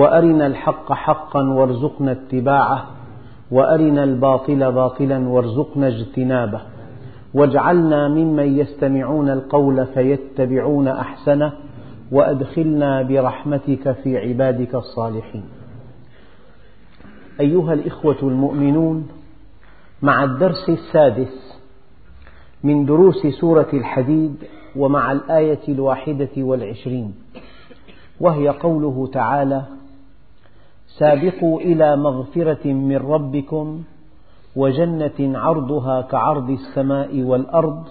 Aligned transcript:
وأرنا 0.00 0.46
الحق 0.46 0.92
حقا 0.92 1.42
وارزقنا 1.42 2.12
اتباعه 2.12 2.86
وأرنا 3.50 4.04
الباطل 4.04 4.72
باطلا 4.72 5.28
وارزقنا 5.28 5.88
اجتنابه. 5.88 6.60
واجعلنا 7.34 8.08
ممن 8.08 8.58
يستمعون 8.58 9.30
القول 9.30 9.86
فيتبعون 9.86 10.88
أحسنه 10.88 11.52
وأدخلنا 12.12 13.02
برحمتك 13.02 13.92
في 13.92 14.18
عبادك 14.18 14.74
الصالحين. 14.74 15.44
أيها 17.40 17.72
الإخوة 17.72 18.16
المؤمنون 18.22 19.08
مع 20.02 20.24
الدرس 20.24 20.68
السادس 20.68 21.60
من 22.64 22.86
دروس 22.86 23.26
سورة 23.40 23.68
الحديد 23.72 24.34
ومع 24.76 25.12
الآية 25.12 25.68
الواحدة 25.68 26.34
والعشرين 26.36 27.14
وهي 28.20 28.48
قوله 28.48 29.10
تعالى 29.12 29.79
سابقوا 30.98 31.60
إلى 31.60 31.96
مغفرة 31.96 32.72
من 32.72 32.96
ربكم 32.96 33.82
وجنة 34.56 35.38
عرضها 35.38 36.00
كعرض 36.02 36.50
السماء 36.50 37.22
والأرض 37.22 37.84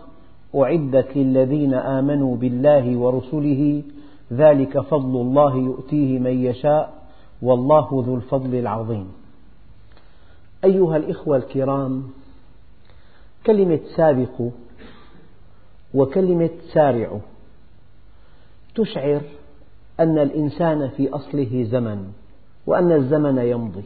أعدت 0.55 1.17
للذين 1.17 1.73
آمنوا 1.73 2.35
بالله 2.37 2.97
ورسله 2.97 3.83
ذلك 4.33 4.79
فضل 4.79 5.21
الله 5.21 5.55
يؤتيه 5.55 6.19
من 6.19 6.45
يشاء 6.45 6.93
والله 7.41 8.03
ذو 8.07 8.15
الفضل 8.15 8.55
العظيم. 8.55 9.11
أيها 10.63 10.97
الإخوة 10.97 11.37
الكرام 11.37 12.03
كلمة 13.45 13.79
سابقوا 13.95 14.51
وكلمة 15.93 16.49
سارعوا 16.73 17.19
تشعر 18.75 19.21
أن 19.99 20.17
الإنسان 20.17 20.89
في 20.89 21.09
أصله 21.09 21.63
زمن. 21.63 22.11
وأن 22.69 22.91
الزمن 22.91 23.37
يمضي. 23.37 23.83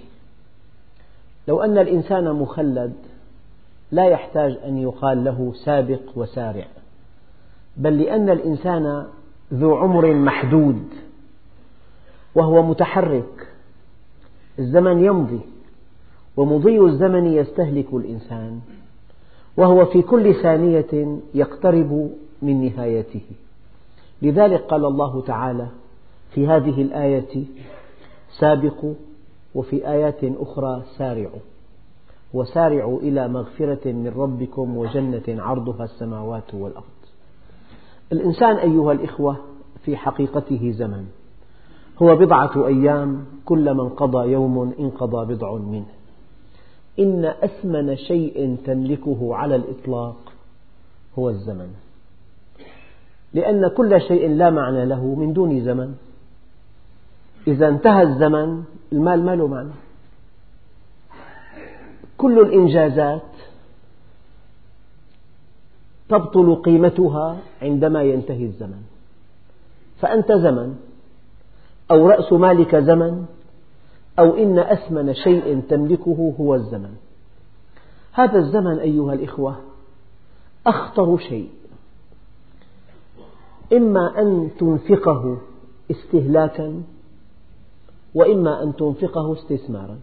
لو 1.47 1.63
أن 1.63 1.77
الإنسان 1.77 2.31
مخلد 2.31 2.93
لا 3.91 4.05
يحتاج 4.05 4.57
أن 4.65 4.77
يقال 4.77 5.23
له 5.23 5.53
سابق 5.65 5.99
وسارع 6.15 6.65
بل 7.77 8.01
لأن 8.01 8.29
الإنسان 8.29 9.05
ذو 9.53 9.75
عمر 9.75 10.13
محدود 10.13 10.83
وهو 12.35 12.63
متحرك. 12.63 13.47
الزمن 14.59 15.05
يمضي 15.05 15.41
ومضي 16.37 16.79
الزمن 16.79 17.33
يستهلك 17.33 17.93
الإنسان 17.93 18.59
وهو 19.57 19.85
في 19.85 20.01
كل 20.01 20.35
ثانية 20.35 21.19
يقترب 21.33 22.11
من 22.41 22.65
نهايته. 22.65 23.25
لذلك 24.21 24.61
قال 24.61 24.85
الله 24.85 25.21
تعالى 25.21 25.67
في 26.31 26.47
هذه 26.47 26.81
الآية 26.81 27.45
سابقوا 28.39 28.93
وفي 29.55 29.87
آيات 29.87 30.23
أخرى 30.23 30.83
سارعوا 30.97 31.39
وسارعوا 32.33 32.99
إلى 32.99 33.27
مغفرة 33.27 33.91
من 33.91 34.13
ربكم 34.17 34.77
وجنة 34.77 35.23
عرضها 35.27 35.83
السماوات 35.83 36.53
والأرض. 36.53 36.83
الإنسان 38.11 38.55
أيها 38.55 38.91
الإخوة 38.91 39.37
في 39.85 39.97
حقيقته 39.97 40.71
زمن. 40.71 41.05
هو 42.01 42.15
بضعة 42.15 42.67
أيام 42.67 43.25
كلما 43.45 43.83
انقضى 43.83 44.31
يوم 44.31 44.73
انقضى 44.79 45.35
بضع 45.35 45.55
منه. 45.55 45.85
إن 46.99 47.25
أثمن 47.25 47.95
شيء 47.95 48.57
تملكه 48.65 49.35
على 49.35 49.55
الإطلاق 49.55 50.15
هو 51.19 51.29
الزمن. 51.29 51.69
لأن 53.33 53.67
كل 53.67 54.01
شيء 54.01 54.29
لا 54.29 54.49
معنى 54.49 54.85
له 54.85 55.15
من 55.15 55.33
دون 55.33 55.61
زمن. 55.61 55.95
إذا 57.47 57.67
انتهى 57.67 58.01
الزمن 58.03 58.63
المال 58.91 59.25
ما 59.25 59.35
له 59.35 59.47
معنى. 59.47 59.71
كل 62.17 62.39
الإنجازات 62.39 63.21
تبطل 66.09 66.55
قيمتها 66.55 67.37
عندما 67.61 68.03
ينتهي 68.03 68.45
الزمن. 68.45 68.81
فأنت 69.99 70.31
زمن 70.31 70.75
أو 71.91 72.07
رأس 72.07 72.33
مالك 72.33 72.75
زمن 72.75 73.25
أو 74.19 74.37
إن 74.37 74.59
أثمن 74.59 75.13
شيء 75.13 75.61
تملكه 75.69 76.33
هو 76.39 76.55
الزمن. 76.55 76.95
هذا 78.11 78.37
الزمن 78.37 78.79
أيها 78.79 79.13
الإخوة 79.13 79.55
أخطر 80.67 81.17
شيء. 81.17 81.49
إما 83.73 84.19
أن 84.21 84.49
تنفقه 84.59 85.37
استهلاكا 85.91 86.83
وإما 88.15 88.63
أن 88.63 88.75
تنفقه 88.75 89.33
استثمارا. 89.33 89.99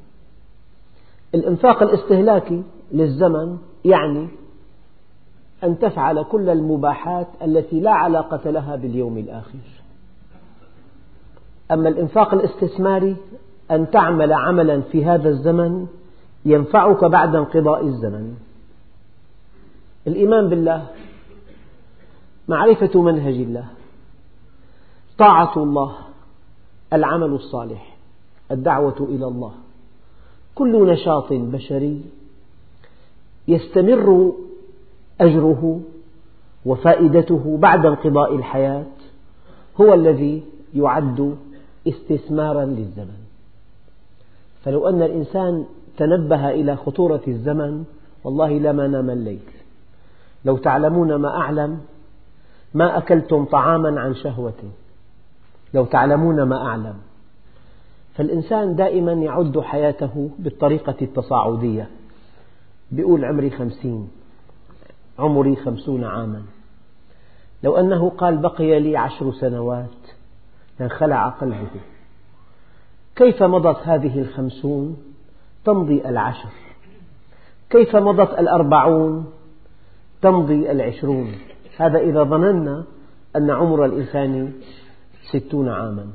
الإنفاق 1.34 1.82
الاستهلاكي 1.82 2.62
للزمن 2.92 3.58
يعني 3.84 4.28
أن 5.64 5.78
تفعل 5.78 6.22
كل 6.22 6.48
المباحات 6.48 7.26
التي 7.42 7.80
لا 7.80 7.90
علاقة 7.90 8.50
لها 8.50 8.76
باليوم 8.76 9.18
الآخر. 9.18 9.58
أما 11.70 11.88
الإنفاق 11.88 12.34
الاستثماري 12.34 13.16
أن 13.70 13.90
تعمل 13.90 14.32
عملا 14.32 14.80
في 14.80 15.04
هذا 15.04 15.28
الزمن 15.28 15.86
ينفعك 16.44 17.04
بعد 17.04 17.34
انقضاء 17.34 17.86
الزمن. 17.86 18.34
الإيمان 20.06 20.48
بالله 20.48 20.86
معرفة 22.48 23.02
منهج 23.02 23.34
الله 23.34 23.64
طاعة 25.18 25.52
الله 25.56 25.96
العمل 26.92 27.32
الصالح. 27.32 27.96
الدعوة 28.50 28.96
إلى 29.00 29.26
الله. 29.26 29.52
كل 30.54 30.92
نشاط 30.92 31.32
بشري 31.32 32.02
يستمر 33.48 34.32
أجره 35.20 35.80
وفائدته 36.66 37.58
بعد 37.60 37.86
انقضاء 37.86 38.36
الحياة 38.36 38.86
هو 39.80 39.94
الذي 39.94 40.42
يعد 40.74 41.36
استثمارا 41.88 42.64
للزمن. 42.64 43.20
فلو 44.64 44.88
أن 44.88 45.02
الإنسان 45.02 45.64
تنبه 45.96 46.50
إلى 46.50 46.76
خطورة 46.76 47.20
الزمن 47.28 47.84
والله 48.24 48.58
لما 48.58 48.86
نام 48.86 49.10
الليل. 49.10 49.40
لو 50.44 50.56
تعلمون 50.56 51.14
ما 51.14 51.36
أعلم 51.36 51.80
ما 52.74 52.98
أكلتم 52.98 53.44
طعاما 53.44 54.00
عن 54.00 54.14
شهوة. 54.14 54.62
لو 55.74 55.84
تعلمون 55.84 56.42
ما 56.42 56.66
أعلم. 56.66 56.94
فالإنسان 58.20 58.76
دائما 58.76 59.12
يعد 59.12 59.60
حياته 59.60 60.30
بالطريقة 60.38 60.94
التصاعدية. 61.02 61.90
يقول 62.92 63.24
عمري 63.24 63.50
خمسين 63.50 64.08
عمري 65.18 65.56
خمسون 65.56 66.04
عاما. 66.04 66.42
لو 67.62 67.76
أنه 67.76 68.10
قال 68.10 68.36
بقي 68.36 68.80
لي 68.80 68.96
عشر 68.96 69.32
سنوات 69.32 69.96
لانخلع 70.80 71.28
قلبه. 71.28 71.80
كيف 73.16 73.42
مضت 73.42 73.88
هذه 73.88 74.18
الخمسون؟ 74.18 74.96
تمضي 75.64 76.08
العشر. 76.08 76.52
كيف 77.70 77.96
مضت 77.96 78.38
الأربعون؟ 78.38 79.32
تمضي 80.22 80.70
العشرون. 80.70 81.32
هذا 81.76 81.98
إذا 81.98 82.22
ظننا 82.22 82.84
أن 83.36 83.50
عمر 83.50 83.84
الإنسان 83.84 84.52
ستون 85.30 85.68
عاما. 85.68 86.06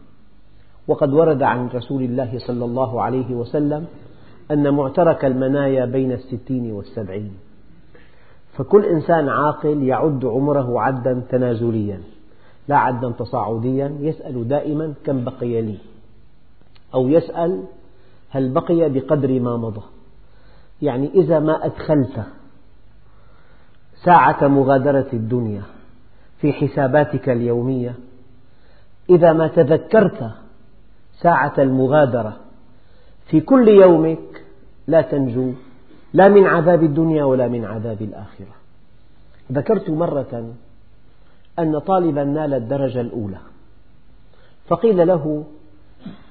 وقد 0.88 1.14
ورد 1.14 1.44
عن 1.44 1.68
رسول 1.68 2.04
الله 2.04 2.40
صلى 2.40 2.66
الله 2.66 3.02
عليه 3.02 3.36
وسلم 3.36 3.86
أن 4.52 4.74
معترك 4.74 5.26
المنايا 5.26 5.86
بين 5.86 6.12
الستين 6.12 6.72
والسبعين. 6.72 7.34
فكل 8.54 8.86
إنسان 8.86 9.30
عاقل 9.30 9.84
يعد 9.84 10.26
عمره 10.26 10.82
عدا 10.82 11.24
تنازليا 11.30 12.02
لا 12.68 12.78
عدا 12.78 13.12
تصاعديا 13.12 13.98
يسأل 14.00 14.48
دائما 14.48 14.94
كم 15.06 15.24
بقي 15.24 15.62
لي. 15.62 15.78
أو 16.94 17.10
يسأل 17.10 17.64
هل 18.30 18.54
بقي 18.54 18.90
بقدر 18.90 19.40
ما 19.40 19.58
مضى. 19.58 19.84
يعني 20.82 21.10
إذا 21.14 21.40
ما 21.40 21.66
أدخلت 21.66 22.24
ساعة 24.04 24.48
مغادرة 24.48 25.08
الدنيا 25.14 25.62
في 26.42 26.54
حساباتك 26.54 27.30
اليومية 27.30 27.96
إذا 29.10 29.34
ما 29.34 29.48
تذكرت 29.48 30.32
ساعة 31.22 31.54
المغادرة. 31.58 32.38
في 33.28 33.42
كل 33.42 33.68
يومك 33.68 34.44
لا 34.88 35.02
تنجو 35.02 35.52
لا 36.14 36.30
من 36.30 36.46
عذاب 36.46 36.84
الدنيا 36.84 37.24
ولا 37.24 37.48
من 37.48 37.66
عذاب 37.66 38.02
الآخرة. 38.02 38.56
ذكرت 39.52 39.90
مرة 39.90 40.54
أن 41.60 41.80
طالبا 41.80 42.24
نال 42.24 42.54
الدرجة 42.54 43.02
الأولى 43.02 43.40
فقيل 44.68 45.08
له 45.08 45.44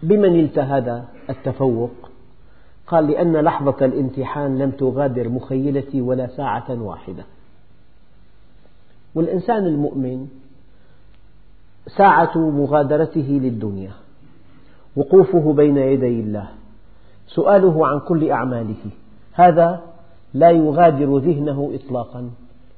بمن 0.02 0.58
هذا 0.58 1.04
التفوق؟ 1.30 1.90
قال 2.86 3.06
لأن 3.06 3.36
لحظة 3.36 3.84
الامتحان 3.84 4.58
لم 4.58 4.70
تغادر 4.70 5.28
مخيلتي 5.28 6.00
ولا 6.00 6.26
ساعة 6.26 6.82
واحدة. 6.82 7.24
والإنسان 9.14 9.66
المؤمن 9.66 10.28
ساعة 11.86 12.38
مغادرته 12.38 13.40
للدنيا. 13.42 13.92
وقوفه 14.96 15.52
بين 15.52 15.76
يدي 15.76 16.20
الله. 16.20 16.48
سؤاله 17.26 17.86
عن 17.86 18.00
كل 18.00 18.30
أعماله. 18.30 18.90
هذا 19.32 19.82
لا 20.34 20.50
يغادر 20.50 21.18
ذهنه 21.18 21.70
إطلاقا. 21.74 22.30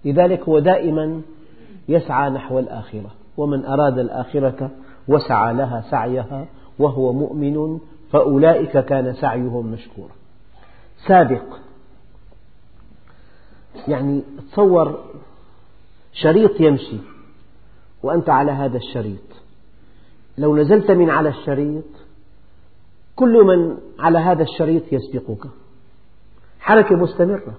لذلك 0.04 0.48
هو 0.48 0.58
دائما 0.58 1.20
يسعى 1.88 2.30
نحو 2.30 2.58
الآخرة. 2.58 3.10
ومن 3.36 3.64
أراد 3.64 3.98
الآخرة 3.98 4.70
وسعى 5.08 5.54
لها 5.54 5.84
سعيها 5.90 6.46
وهو 6.78 7.12
مؤمن 7.12 7.78
فأولئك 8.10 8.78
كان 8.78 9.14
سعيهم 9.14 9.66
مشكورا. 9.66 10.12
سابق. 11.08 11.42
يعني 13.88 14.22
تصور 14.52 14.98
شريط 16.12 16.60
يمشي. 16.60 16.98
وأنت 18.02 18.28
على 18.28 18.52
هذا 18.52 18.76
الشريط. 18.76 19.26
لو 20.38 20.56
نزلت 20.56 20.90
من 20.90 21.10
على 21.10 21.28
الشريط 21.28 21.84
كل 23.16 23.44
من 23.44 23.76
على 23.98 24.18
هذا 24.18 24.42
الشريط 24.42 24.82
يسبقك. 24.92 25.50
حركة 26.60 26.96
مستمرة. 26.96 27.54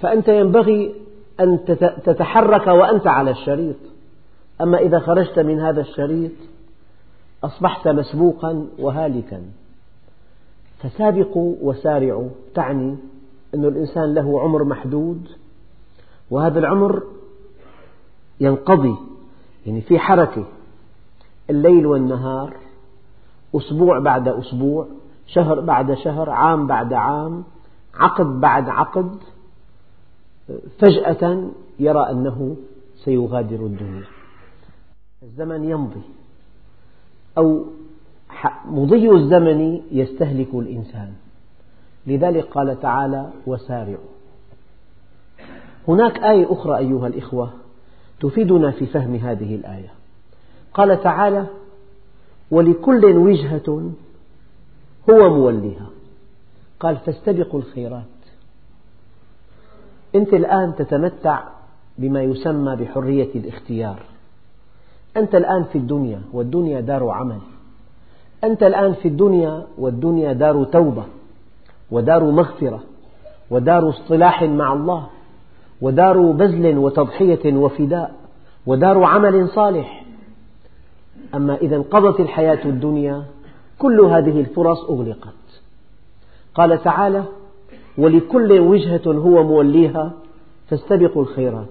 فأنت 0.00 0.28
ينبغي 0.28 0.94
أن 1.40 1.64
تتحرك 2.04 2.66
وأنت 2.66 3.06
على 3.06 3.30
الشريط. 3.30 3.76
أما 4.60 4.78
إذا 4.78 4.98
خرجت 4.98 5.38
من 5.38 5.60
هذا 5.60 5.80
الشريط 5.80 6.32
أصبحت 7.44 7.88
مسبوقا 7.88 8.66
وهالكا. 8.78 9.42
فسابقوا 10.78 11.54
وسارعوا 11.62 12.28
تعني 12.54 12.96
أن 13.54 13.64
الإنسان 13.64 14.14
له 14.14 14.40
عمر 14.40 14.64
محدود 14.64 15.28
وهذا 16.30 16.58
العمر 16.58 17.02
ينقضي 18.40 18.96
يعني 19.66 19.80
في 19.80 19.98
حركة 19.98 20.44
الليل 21.50 21.86
والنهار. 21.86 22.65
أسبوع 23.56 23.98
بعد 23.98 24.28
أسبوع 24.28 24.86
شهر 25.26 25.60
بعد 25.60 25.94
شهر 25.94 26.30
عام 26.30 26.66
بعد 26.66 26.92
عام 26.92 27.44
عقد 27.94 28.40
بعد 28.40 28.68
عقد 28.68 29.16
فجأة 30.78 31.48
يرى 31.78 32.10
أنه 32.10 32.56
سيغادر 33.04 33.66
الدنيا. 33.66 34.04
الزمن 35.22 35.64
يمضي 35.64 36.02
أو 37.38 37.64
مضي 38.66 39.10
الزمن 39.10 39.82
يستهلك 39.92 40.54
الإنسان. 40.54 41.12
لذلك 42.06 42.44
قال 42.44 42.80
تعالى 42.80 43.30
وسارعوا. 43.46 44.16
هناك 45.88 46.18
آية 46.18 46.52
أخرى 46.52 46.78
أيها 46.78 47.06
الإخوة 47.06 47.50
تفيدنا 48.20 48.70
في 48.70 48.86
فهم 48.86 49.14
هذه 49.14 49.54
الآية. 49.54 49.92
قال 50.74 51.02
تعالى 51.02 51.46
ولكل 52.50 53.04
وجهة 53.04 53.90
هو 55.10 55.30
موليها. 55.34 55.86
قال 56.80 56.96
فاستبقوا 56.96 57.60
الخيرات. 57.60 58.02
أنت 60.14 60.34
الآن 60.34 60.74
تتمتع 60.78 61.42
بما 61.98 62.22
يسمى 62.22 62.76
بحرية 62.76 63.34
الاختيار. 63.34 64.02
أنت 65.16 65.34
الآن 65.34 65.64
في 65.64 65.78
الدنيا 65.78 66.22
والدنيا 66.32 66.80
دار 66.80 67.08
عمل. 67.08 67.40
أنت 68.44 68.62
الآن 68.62 68.94
في 68.94 69.08
الدنيا 69.08 69.66
والدنيا 69.78 70.32
دار 70.32 70.64
توبة 70.64 71.04
ودار 71.90 72.24
مغفرة 72.24 72.80
ودار 73.50 73.88
اصطلاح 73.88 74.42
مع 74.42 74.72
الله 74.72 75.06
ودار 75.80 76.20
بذل 76.20 76.78
وتضحية 76.78 77.56
وفداء 77.56 78.14
ودار 78.66 79.04
عمل 79.04 79.48
صالح. 79.48 80.05
أما 81.34 81.56
إذا 81.56 81.76
انقضت 81.76 82.20
الحياة 82.20 82.64
الدنيا 82.64 83.24
كل 83.78 84.00
هذه 84.00 84.40
الفرص 84.40 84.84
أغلقت. 84.84 85.62
قال 86.54 86.82
تعالى 86.82 87.24
ولكل 87.98 88.60
وجهة 88.60 89.02
هو 89.06 89.44
موليها 89.44 90.12
فاستبقوا 90.68 91.22
الخيرات. 91.22 91.66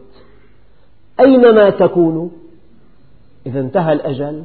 أينما 1.20 1.70
تكونوا 1.70 2.30
إذا 3.46 3.60
انتهى 3.60 3.94
الأجل 3.94 4.44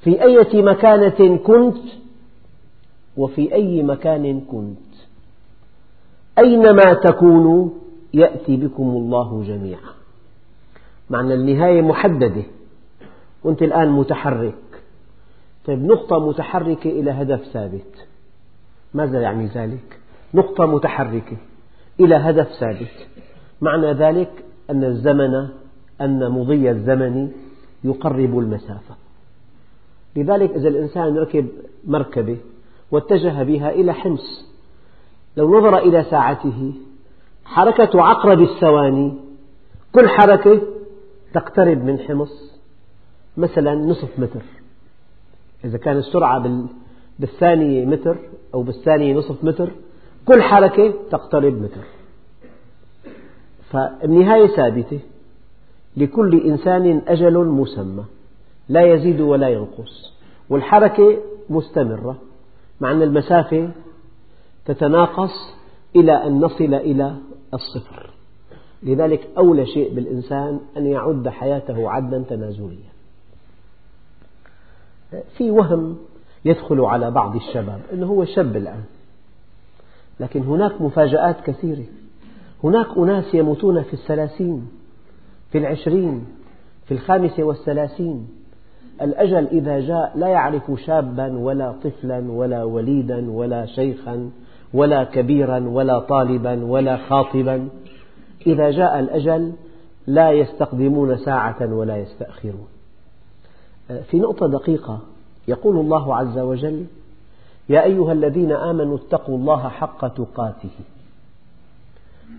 في 0.00 0.22
أية 0.22 0.62
مكانة 0.62 1.36
كنت 1.36 1.78
وفي 3.16 3.54
أي 3.54 3.82
مكان 3.82 4.40
كنت. 4.40 4.78
أينما 6.38 6.92
تكونوا 6.94 7.68
يأتي 8.14 8.56
بكم 8.56 8.82
الله 8.82 9.44
جميعا. 9.46 9.94
معنى 11.10 11.34
النهاية 11.34 11.82
محددة. 11.82 12.42
وأنت 13.44 13.62
الآن 13.62 13.92
متحرك. 13.92 14.54
طيب 15.66 15.84
نقطة 15.84 16.28
متحركة 16.28 16.90
إلى 16.90 17.10
هدف 17.10 17.44
ثابت. 17.52 18.06
ماذا 18.94 19.20
يعني 19.20 19.46
ذلك؟ 19.46 19.98
نقطة 20.34 20.66
متحركة 20.66 21.36
إلى 22.00 22.14
هدف 22.14 22.48
ثابت. 22.60 23.08
معنى 23.60 23.92
ذلك 23.92 24.44
أن 24.70 24.84
الزمن 24.84 25.48
أن 26.00 26.30
مضي 26.30 26.70
الزمن 26.70 27.30
يقرب 27.84 28.38
المسافة. 28.38 28.94
لذلك 30.16 30.50
إذا 30.50 30.68
الإنسان 30.68 31.16
ركب 31.18 31.48
مركبة 31.84 32.36
واتجه 32.90 33.42
بها 33.42 33.70
إلى 33.70 33.92
حمص 33.94 34.54
لو 35.36 35.58
نظر 35.58 35.78
إلى 35.78 36.04
ساعته 36.10 36.72
حركة 37.44 38.02
عقرب 38.02 38.40
الثواني 38.40 39.14
كل 39.92 40.08
حركة 40.08 40.60
تقترب 41.34 41.84
من 41.84 41.98
حمص. 41.98 42.53
مثلا 43.36 43.74
نصف 43.74 44.18
متر. 44.18 44.42
إذا 45.64 45.78
كانت 45.78 45.98
السرعة 45.98 46.66
بالثانية 47.18 47.84
متر 47.84 48.16
أو 48.54 48.62
بالثانية 48.62 49.14
نصف 49.14 49.44
متر 49.44 49.70
كل 50.26 50.42
حركة 50.42 50.94
تقترب 51.10 51.62
متر. 51.62 51.84
فالنهاية 53.70 54.46
ثابتة. 54.46 55.00
لكل 55.96 56.40
إنسان 56.40 57.02
أجل 57.06 57.38
مسمى. 57.44 58.04
لا 58.68 58.82
يزيد 58.82 59.20
ولا 59.20 59.48
ينقص. 59.48 60.14
والحركة 60.50 61.18
مستمرة. 61.50 62.16
مع 62.80 62.92
أن 62.92 63.02
المسافة 63.02 63.70
تتناقص 64.64 65.54
إلى 65.96 66.26
أن 66.26 66.40
نصل 66.40 66.74
إلى 66.74 67.16
الصفر. 67.54 68.10
لذلك 68.82 69.28
أولى 69.38 69.66
شيء 69.66 69.94
بالإنسان 69.94 70.60
أن 70.76 70.86
يعد 70.86 71.28
حياته 71.28 71.90
عدا 71.90 72.24
تنازليا. 72.28 72.93
في 75.36 75.50
وهم 75.50 75.96
يدخل 76.44 76.80
على 76.80 77.10
بعض 77.10 77.36
الشباب 77.36 77.80
أنه 77.92 78.06
هو 78.06 78.24
شاب 78.24 78.56
الآن. 78.56 78.84
لكن 80.20 80.42
هناك 80.42 80.80
مفاجآت 80.80 81.40
كثيرة. 81.40 81.84
هناك 82.64 82.86
أناس 82.96 83.34
يموتون 83.34 83.82
في 83.82 83.94
الثلاثين 83.94 84.68
في 85.50 85.58
العشرين 85.58 86.24
في 86.86 86.94
الخامسة 86.94 87.42
والثلاثين. 87.42 88.28
الأجل 89.02 89.46
إذا 89.46 89.80
جاء 89.80 90.12
لا 90.18 90.28
يعرف 90.28 90.72
شابا 90.86 91.38
ولا 91.38 91.72
طفلا 91.72 92.32
ولا 92.32 92.64
وليدا 92.64 93.30
ولا 93.30 93.66
شيخا 93.66 94.30
ولا 94.74 95.04
كبيرا 95.04 95.68
ولا 95.68 95.98
طالبا 95.98 96.64
ولا 96.64 96.96
خاطبا. 96.96 97.68
إذا 98.46 98.70
جاء 98.70 99.00
الأجل 99.00 99.52
لا 100.06 100.30
يستقدمون 100.30 101.16
ساعة 101.16 101.74
ولا 101.74 101.96
يستأخرون. 101.96 102.73
في 104.10 104.18
نقطة 104.18 104.46
دقيقة. 104.46 105.00
يقول 105.48 105.76
الله 105.76 106.16
عز 106.16 106.38
وجل 106.38 106.84
يا 107.68 107.84
أيها 107.84 108.12
الذين 108.12 108.52
آمنوا 108.52 108.96
اتقوا 108.96 109.38
الله 109.38 109.68
حق 109.68 110.08
تقاته 110.08 110.70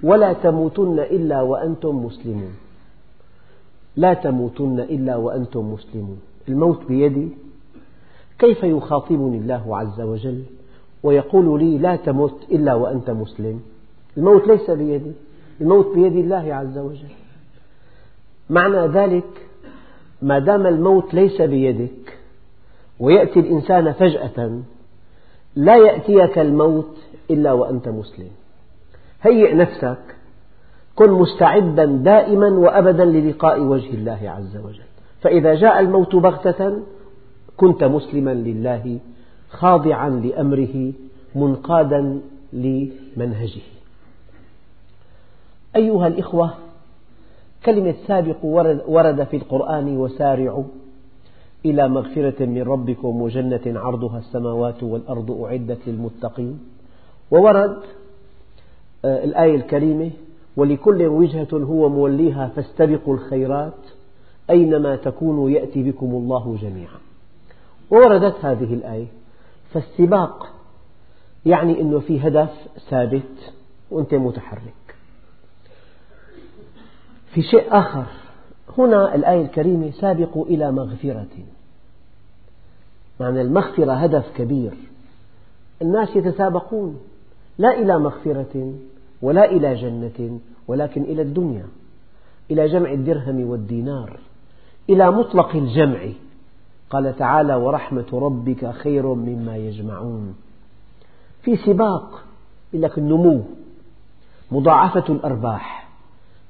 ولا 0.04 0.34
تموتن 0.34 1.00
إلا 1.00 1.42
وأنتم 1.42 2.06
مسلمون. 2.06 2.56
لا 3.96 4.14
تموتن 4.14 4.80
إلا 4.80 5.16
وأنتم 5.16 5.74
مسلمون. 5.74 6.22
الموت 6.50 6.80
بيدي. 6.88 7.30
كيف 8.40 8.64
يخاطبني 8.64 9.38
الله 9.38 9.78
عز 9.78 10.02
وجل 10.02 10.44
ويقول 11.04 11.60
لي 11.64 11.78
لا 11.78 11.96
تمت 11.96 12.36
إلا 12.52 12.74
وأنت 12.74 13.10
مسلم؟ 13.10 13.62
الموت 14.18 14.48
ليس 14.48 14.72
بيدي. 14.72 15.12
الموت 15.62 15.96
بيد 15.96 16.16
الله 16.16 16.54
عز 16.54 16.78
وجل. 16.78 17.14
معنى 18.50 18.88
ذلك 18.88 19.45
ما 20.26 20.40
دام 20.40 20.68
الموت 20.68 21.14
ليس 21.14 21.42
بيدك 21.42 22.18
ويأتي 23.00 23.40
الإنسان 23.40 23.92
فجأة 23.92 24.60
لا 25.56 25.76
يأتيك 25.76 26.40
الموت 26.40 26.98
إلا 27.30 27.52
وأنت 27.52 27.88
مسلم. 27.90 28.30
هيئ 29.22 29.56
نفسك 29.56 30.16
كن 30.96 31.12
مستعدا 31.12 31.86
دائما 31.86 32.48
وأبدا 32.48 33.06
للقاء 33.06 33.60
وجه 33.62 33.94
الله 33.94 34.20
عز 34.24 34.58
وجل. 34.58 34.90
فإذا 35.22 35.56
جاء 35.56 35.80
الموت 35.80 36.16
بغتة 36.16 36.80
كنت 37.58 37.84
مسلما 37.84 38.34
لله 38.34 39.00
خاضعا 39.50 40.10
لأمره 40.10 40.94
منقادا 41.36 42.22
لمنهجه. 42.54 43.62
أيها 45.76 46.08
الإخوة 46.08 46.54
كلمة 47.66 47.96
سابق 48.08 48.46
ورد 48.88 49.24
في 49.24 49.38
القرآن 49.38 49.98
وسارعوا 49.98 50.64
إلى 51.66 51.90
مغفرة 51.90 52.46
من 52.46 52.62
ربكم 52.62 53.22
وجنة 53.22 53.62
عرضها 53.66 54.20
السماوات 54.20 54.84
والأرض 54.84 55.32
أعدت 55.32 55.88
للمتقين. 55.88 56.60
وورد 57.32 57.78
آه، 59.06 59.24
الآية 59.24 59.56
الكريمة 59.56 60.12
ولكل 60.58 61.04
وجهة 61.06 61.48
هو 61.54 61.90
موليها 61.90 62.48
فاستبقوا 62.56 63.14
الخيرات 63.14 63.74
أينما 64.50 64.96
تكونوا 64.96 65.50
يأتي 65.50 65.92
بكم 65.92 66.06
الله 66.06 66.58
جميعا. 66.62 67.00
ووردت 67.92 68.46
هذه 68.46 68.74
الآية 68.74 69.08
فالسباق 69.74 70.48
يعني 71.46 71.82
أنه 71.82 72.00
في 72.00 72.28
هدف 72.28 72.54
ثابت 72.90 73.54
وأنت 73.92 74.14
متحرك. 74.14 74.85
في 77.36 77.42
شيء 77.42 77.80
آخر. 77.80 78.06
هنا 78.78 79.16
الآية 79.16 79.42
الكريمة 79.42 79.92
سابقوا 79.92 80.46
إلى 80.46 80.72
مغفرة. 80.72 81.28
معنى 83.20 83.42
المغفرة 83.42 83.94
هدف 83.94 84.32
كبير. 84.38 84.72
الناس 85.82 86.16
يتسابقون 86.16 87.00
لا 87.58 87.80
إلى 87.80 88.00
مغفرة 88.00 88.74
ولا 89.22 89.46
إلى 89.52 89.76
جنة 89.76 90.40
ولكن 90.68 91.02
إلى 91.02 91.22
الدنيا 91.22 91.66
إلى 92.52 92.68
جمع 92.68 92.92
الدرهم 92.92 93.50
والدينار 93.50 94.20
إلى 94.90 95.12
مطلق 95.12 95.56
الجمع. 95.56 96.00
قال 96.90 97.16
تعالى 97.18 97.56
ورحمة 97.56 98.08
ربك 98.14 98.72
خير 98.72 99.14
مما 99.14 99.58
يجمعون. 99.58 100.36
في 101.42 101.58
سباق 101.58 102.24
لك 102.74 102.98
النمو 102.98 103.42
مضاعفة 104.52 105.14
الأرباح. 105.14 105.85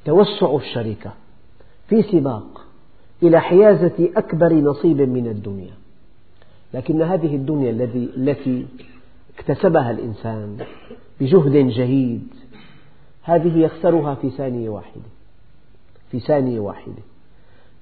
توسع 0.06 0.56
الشركة 0.56 1.12
في 1.88 2.02
سباق 2.04 2.66
إلى 3.24 3.42
حيازة 3.42 4.10
أكبر 4.18 4.54
نصيب 4.54 5.02
من 5.02 5.28
الدنيا. 5.28 5.74
لكن 6.74 7.02
هذه 7.02 7.36
الدنيا 7.36 7.70
التي 8.18 8.66
اكتسبها 9.38 9.92
الإنسان 9.92 10.58
بجهد 11.20 11.52
جهيد 11.52 12.28
هذه 13.24 13.58
يخسرها 13.58 14.16
في 14.16 14.30
ثانية 14.30 14.70
واحدة. 14.70 15.02
في 16.12 16.20
ثانية 16.20 16.60
واحدة. 16.60 17.04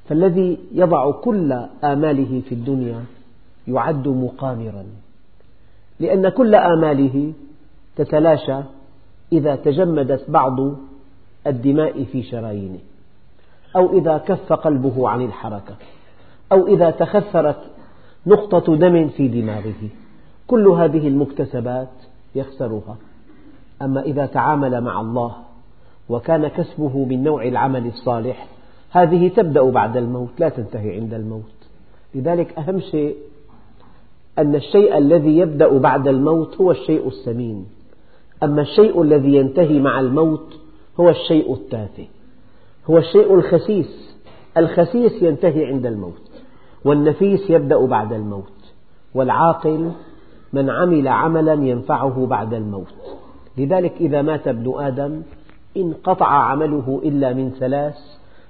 فالذي 0.10 0.58
يضع 0.72 1.12
كل 1.12 1.52
آماله 1.84 2.42
في 2.50 2.56
الدنيا 2.56 3.06
يعد 3.68 4.08
مقامرا. 4.08 4.86
لأن 6.00 6.30
كل 6.30 6.56
آماله 6.56 7.34
تتلاشى 7.96 8.60
إذا 9.32 9.56
تجمدت 9.56 10.30
بعض 10.30 10.60
الدماء 11.48 12.04
في 12.04 12.24
شرايينه. 12.24 12.80
أو 13.76 13.98
إذا 13.98 14.18
كف 14.18 14.54
قلبه 14.54 15.10
عن 15.10 15.22
الحركة. 15.22 15.76
أو 16.52 16.68
إذا 16.68 16.90
تخثرت 16.90 17.60
نقطة 18.28 18.76
دم 18.76 19.08
في 19.08 19.28
دماغه. 19.28 19.90
كل 20.48 20.68
هذه 20.68 21.08
المكتسبات 21.08 21.90
يخسرها 22.36 22.98
أما 23.82 24.02
إذا 24.02 24.26
تعامل 24.26 24.82
مع 24.82 25.02
الله 25.02 25.36
وكان 26.10 26.48
كسبه 26.48 27.06
من 27.06 27.24
نوع 27.24 27.48
العمل 27.48 27.88
الصالح 27.88 28.48
هذه 28.92 29.28
تبدأ 29.28 29.70
بعد 29.70 29.98
الموت 29.98 30.40
لا 30.40 30.50
تنتهي 30.50 30.96
عند 30.96 31.14
الموت. 31.14 31.54
لذلك 32.16 32.58
أهم 32.60 32.80
شيء 32.80 33.16
أن 34.40 34.56
الشيء 34.56 34.98
الذي 34.98 35.38
يبدأ 35.38 35.78
بعد 35.78 36.08
الموت 36.08 36.62
هو 36.62 36.72
الشيء 36.72 37.08
الثمين 37.08 37.66
أما 38.44 38.62
الشيء 38.62 39.02
الذي 39.02 39.36
ينتهي 39.36 39.80
مع 39.80 40.00
الموت 40.00 40.60
هو 41.00 41.10
الشيء 41.10 41.54
التافه 41.54 42.06
هو 42.90 42.98
الشيء 42.98 43.34
الخسيس. 43.34 44.16
الخسيس 44.58 45.22
ينتهي 45.22 45.66
عند 45.66 45.86
الموت 45.86 46.32
والنفيس 46.86 47.50
يبدأ 47.50 47.86
بعد 47.86 48.14
الموت 48.14 48.74
والعاقل 49.16 49.92
من 50.54 50.70
عمل 50.70 51.08
عملا 51.08 51.54
ينفعه 51.54 52.26
بعد 52.26 52.54
الموت. 52.54 52.94
لذلك 53.58 53.94
إذا 54.00 54.22
مات 54.22 54.48
ابن 54.48 54.74
آدم 54.78 55.22
انقطع 55.78 56.28
عمله 56.28 57.02
إلا 57.04 57.34
من 57.34 57.52
ثلاث 57.60 57.98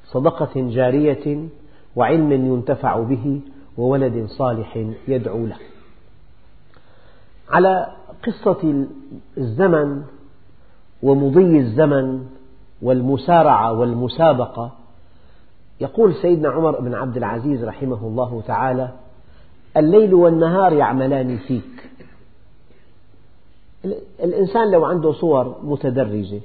صدقة 0.05 0.51
جارية 0.55 1.47
وعلم 1.95 2.53
ينتفع 2.53 2.99
به 2.99 3.41
وولد 3.77 4.25
صالح 4.27 4.85
يدعو 5.07 5.45
له. 5.45 5.57
على 7.49 7.87
قصة 8.25 8.85
الزمن 9.37 10.03
ومضي 11.03 11.59
الزمن 11.59 12.25
والمسارعة 12.83 13.73
والمسابقة. 13.73 14.71
يقول 15.81 16.15
سيدنا 16.15 16.49
عمر 16.49 16.81
بن 16.81 16.93
عبد 16.93 17.17
العزيز 17.17 17.63
رحمه 17.63 18.07
الله 18.07 18.41
تعالى 18.47 18.89
الليل 19.77 20.13
والنهار 20.13 20.73
يعملان 20.73 21.37
فيك. 21.37 21.89
الإنسان 24.23 24.71
لو 24.71 24.85
عنده 24.85 25.11
صور 25.11 25.55
متدرجة 25.63 26.41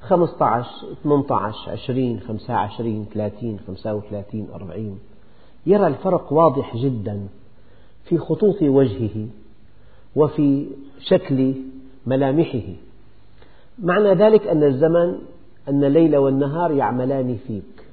15 0.00 0.70
18 1.04 1.70
20 1.70 2.20
25 2.20 3.06
30 3.14 3.58
35 3.66 4.48
40 4.54 4.98
يرى 5.66 5.86
الفرق 5.86 6.32
واضح 6.32 6.76
جدا 6.76 7.26
في 8.04 8.18
خطوط 8.18 8.62
وجهه 8.62 9.26
وفي 10.16 10.66
شكل 11.00 11.54
ملامحه. 12.06 12.74
معنى 13.78 14.14
ذلك 14.14 14.46
أن 14.46 14.62
الزمن 14.62 15.18
أن 15.68 15.84
الليل 15.84 16.16
والنهار 16.16 16.70
يعملان 16.70 17.38
فيك. 17.46 17.86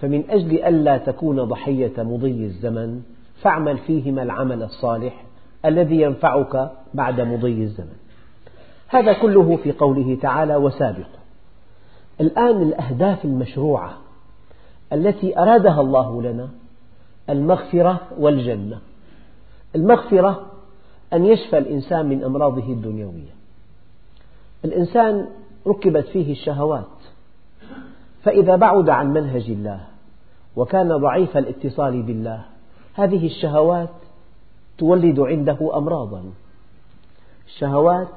فمن 0.00 0.24
أجل 0.30 0.64
ألا 0.64 0.98
تكون 0.98 1.44
ضحية 1.44 1.92
مضي 1.98 2.44
الزمن 2.44 3.02
فاعمل 3.42 3.78
فيهما 3.78 4.22
العمل 4.22 4.62
الصالح 4.62 5.24
الذي 5.64 6.00
ينفعك 6.00 6.70
بعد 6.94 7.20
مضي 7.20 7.62
الزمن. 7.62 7.96
هذا 8.88 9.12
كله 9.12 9.56
في 9.56 9.72
قوله 9.72 10.18
تعالى 10.22 10.56
وسابقوا 10.56 11.24
الآن 12.20 12.62
الأهداف 12.62 13.24
المشروعة 13.24 13.98
التي 14.92 15.38
أرادها 15.38 15.80
الله 15.80 16.22
لنا 16.22 16.48
المغفرة 17.30 18.00
والجنة. 18.18 18.78
المغفرة 19.76 20.46
أن 21.12 21.26
يشفى 21.26 21.58
الإنسان 21.58 22.06
من 22.06 22.24
أمراضه 22.24 22.72
الدنيوية. 22.72 23.34
الإنسان 24.64 25.26
ركبت 25.66 26.06
فيه 26.06 26.32
الشهوات. 26.32 26.84
فإذا 28.22 28.56
بعد 28.56 28.88
عن 28.88 29.12
منهج 29.12 29.50
الله 29.50 29.80
وكان 30.56 30.96
ضعيف 30.96 31.36
الاتصال 31.36 32.02
بالله 32.02 32.44
هذه 32.94 33.26
الشهوات 33.26 33.90
تولد 34.78 35.20
عنده 35.20 35.70
أمراضا. 35.74 36.24
الشهوات 37.46 38.08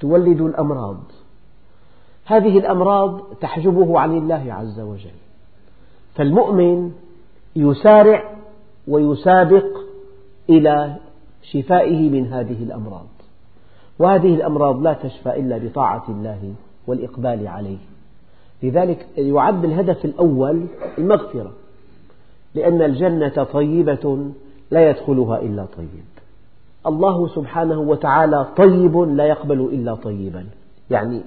تولد 0.00 0.40
الأمراض. 0.40 0.96
هذه 2.24 2.58
الأمراض 2.58 3.20
تحجبه 3.40 4.00
عن 4.00 4.16
الله 4.16 4.52
عز 4.52 4.80
وجل. 4.80 5.18
فالمؤمن 6.14 6.92
يسارع 7.56 8.34
ويسابق 8.88 9.66
إلى 10.50 10.96
شفائه 11.42 12.10
من 12.10 12.32
هذه 12.32 12.62
الأمراض. 12.62 13.06
وهذه 13.98 14.34
الأمراض 14.34 14.82
لا 14.82 14.92
تشفى 14.92 15.40
إلا 15.40 15.58
بطاعة 15.58 16.04
الله 16.08 16.54
والإقبال 16.86 17.48
عليه. 17.48 17.78
لذلك 18.62 19.06
يعد 19.16 19.64
الهدف 19.64 20.04
الأول 20.04 20.66
المغفرة 20.98 21.52
لأن 22.54 22.82
الجنة 22.82 23.44
طيبة 23.44 24.30
لا 24.70 24.90
يدخلها 24.90 25.40
إلا 25.40 25.66
طيب. 25.76 26.04
الله 26.86 27.28
سبحانه 27.28 27.80
وتعالى 27.80 28.46
طيب 28.56 28.98
لا 28.98 29.26
يقبل 29.26 29.60
إلا 29.60 29.94
طيبا. 29.94 30.46
يعني 30.90 31.20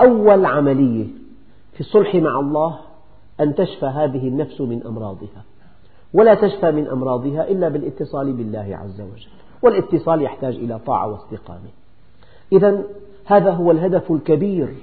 أول 0.00 0.46
عملية 0.46 1.06
في 1.72 1.80
الصلح 1.80 2.14
مع 2.14 2.40
الله 2.40 2.78
أن 3.40 3.54
تشفى 3.54 3.86
هذه 3.86 4.28
النفس 4.28 4.60
من 4.60 4.82
أمراضها 4.86 5.44
ولا 6.14 6.34
تشفى 6.34 6.70
من 6.70 6.86
أمراضها 6.86 7.50
إلا 7.50 7.68
بالاتصال 7.68 8.32
بالله 8.32 8.78
عز 8.82 9.00
وجل. 9.00 9.28
والإتصال 9.62 10.22
يحتاج 10.22 10.54
إلى 10.54 10.78
طاعة 10.86 11.12
واستقامة. 11.12 11.68
إذا 12.52 12.82
هذا 13.26 13.50
هو 13.50 13.70
الهدف 13.70 14.12
الكبير 14.12 14.74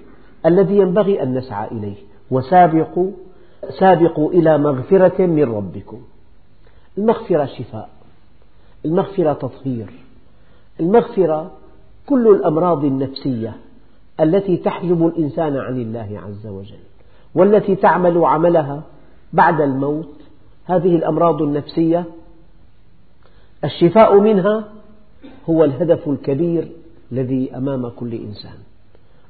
الذي 0.46 0.78
ينبغي 0.78 1.24
أن 1.24 1.38
نسعى 1.38 1.68
إليه. 1.72 1.96
وسابقوا 2.32 3.12
سابقوا 3.80 4.32
إلى 4.32 4.58
مغفرة 4.58 5.26
من 5.26 5.44
ربكم. 5.44 6.02
المغفرة 6.98 7.46
شفاء. 7.46 7.90
المغفرة 8.86 9.34
تطهير. 9.34 9.88
المغفرة 10.80 11.52
كل 12.06 12.28
الأمراض 12.28 12.84
النفسية 12.84 13.54
التي 14.20 14.58
تحجب 14.58 15.08
الإنسان 15.08 15.58
عن 15.58 15.82
الله 15.82 16.22
عز 16.26 16.48
وجل 16.48 16.84
والتي 17.36 17.76
تعمل 17.76 18.26
عملها 18.26 18.82
بعد 19.34 19.62
الموت. 19.62 20.14
هذه 20.66 20.96
الأمراض 20.96 21.42
النفسية 21.42 22.06
الشفاء 23.64 24.20
منها 24.20 24.64
هو 25.50 25.64
الهدف 25.64 26.10
الكبير 26.10 26.83
الذي 27.14 27.58
أمام 27.58 27.90
كل 27.90 28.14
إنسان. 28.14 28.58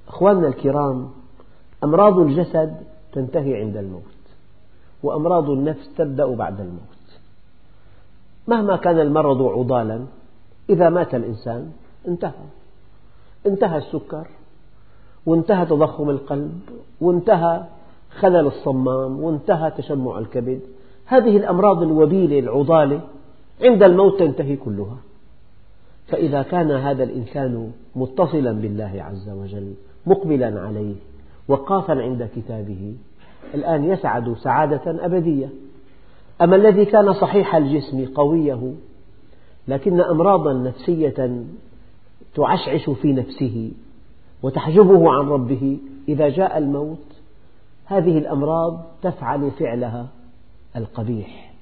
أخواننا 0.07 0.47
الكرام 0.47 1.09
أمراض 1.83 2.19
الجسد 2.19 2.77
تنتهي 3.13 3.61
عند 3.61 3.77
الموت 3.77 4.23
وأمراض 5.03 5.49
النفس 5.49 5.89
تبدأ 5.97 6.35
بعد 6.35 6.59
الموت. 6.61 7.19
مهما 8.47 8.75
كان 8.75 8.99
المرض 8.99 9.41
عضالا 9.41 10.05
إذا 10.69 10.89
مات 10.89 11.15
الإنسان 11.15 11.71
انتهى. 12.07 12.45
انتهى 13.45 13.77
السكر 13.77 14.27
وانتهى 15.25 15.65
تضخم 15.65 16.09
القلب 16.09 16.59
وانتهى 17.01 17.63
خلل 18.19 18.47
الصمام 18.47 19.23
وانتهى 19.23 19.71
تشمع 19.71 20.19
الكبد. 20.19 20.61
هذه 21.05 21.37
الأمراض 21.37 21.81
الوبيلة 21.81 22.39
العضالة 22.39 23.01
عند 23.61 23.83
الموت 23.83 24.19
تنتهي 24.19 24.55
كلها. 24.55 24.97
فإذا 26.13 26.41
كان 26.41 26.71
هذا 26.71 27.03
الإنسان 27.03 27.71
متصلا 27.95 28.51
بالله 28.51 29.03
عز 29.03 29.29
وجل 29.29 29.73
مقبلا 30.05 30.61
عليه 30.61 30.95
وقافا 31.47 31.93
عند 31.93 32.29
كتابه 32.35 32.95
الآن 33.53 33.83
يسعد 33.83 34.33
سعادة 34.33 35.05
أبدية. 35.05 35.49
أما 36.41 36.55
الذي 36.55 36.85
كان 36.85 37.13
صحيح 37.13 37.55
الجسم 37.55 38.05
قويه 38.05 38.73
لكن 39.67 40.01
أمراضا 40.01 40.53
نفسية 40.53 41.43
تعشعش 42.35 42.89
في 42.89 43.13
نفسه 43.13 43.71
وتحجبه 44.43 45.11
عن 45.11 45.27
ربه 45.27 45.77
إذا 46.07 46.29
جاء 46.29 46.57
الموت 46.57 47.21
هذه 47.85 48.17
الأمراض 48.17 48.85
تفعل 49.01 49.51
فعلها 49.51 50.07
القبيح. 50.75 51.53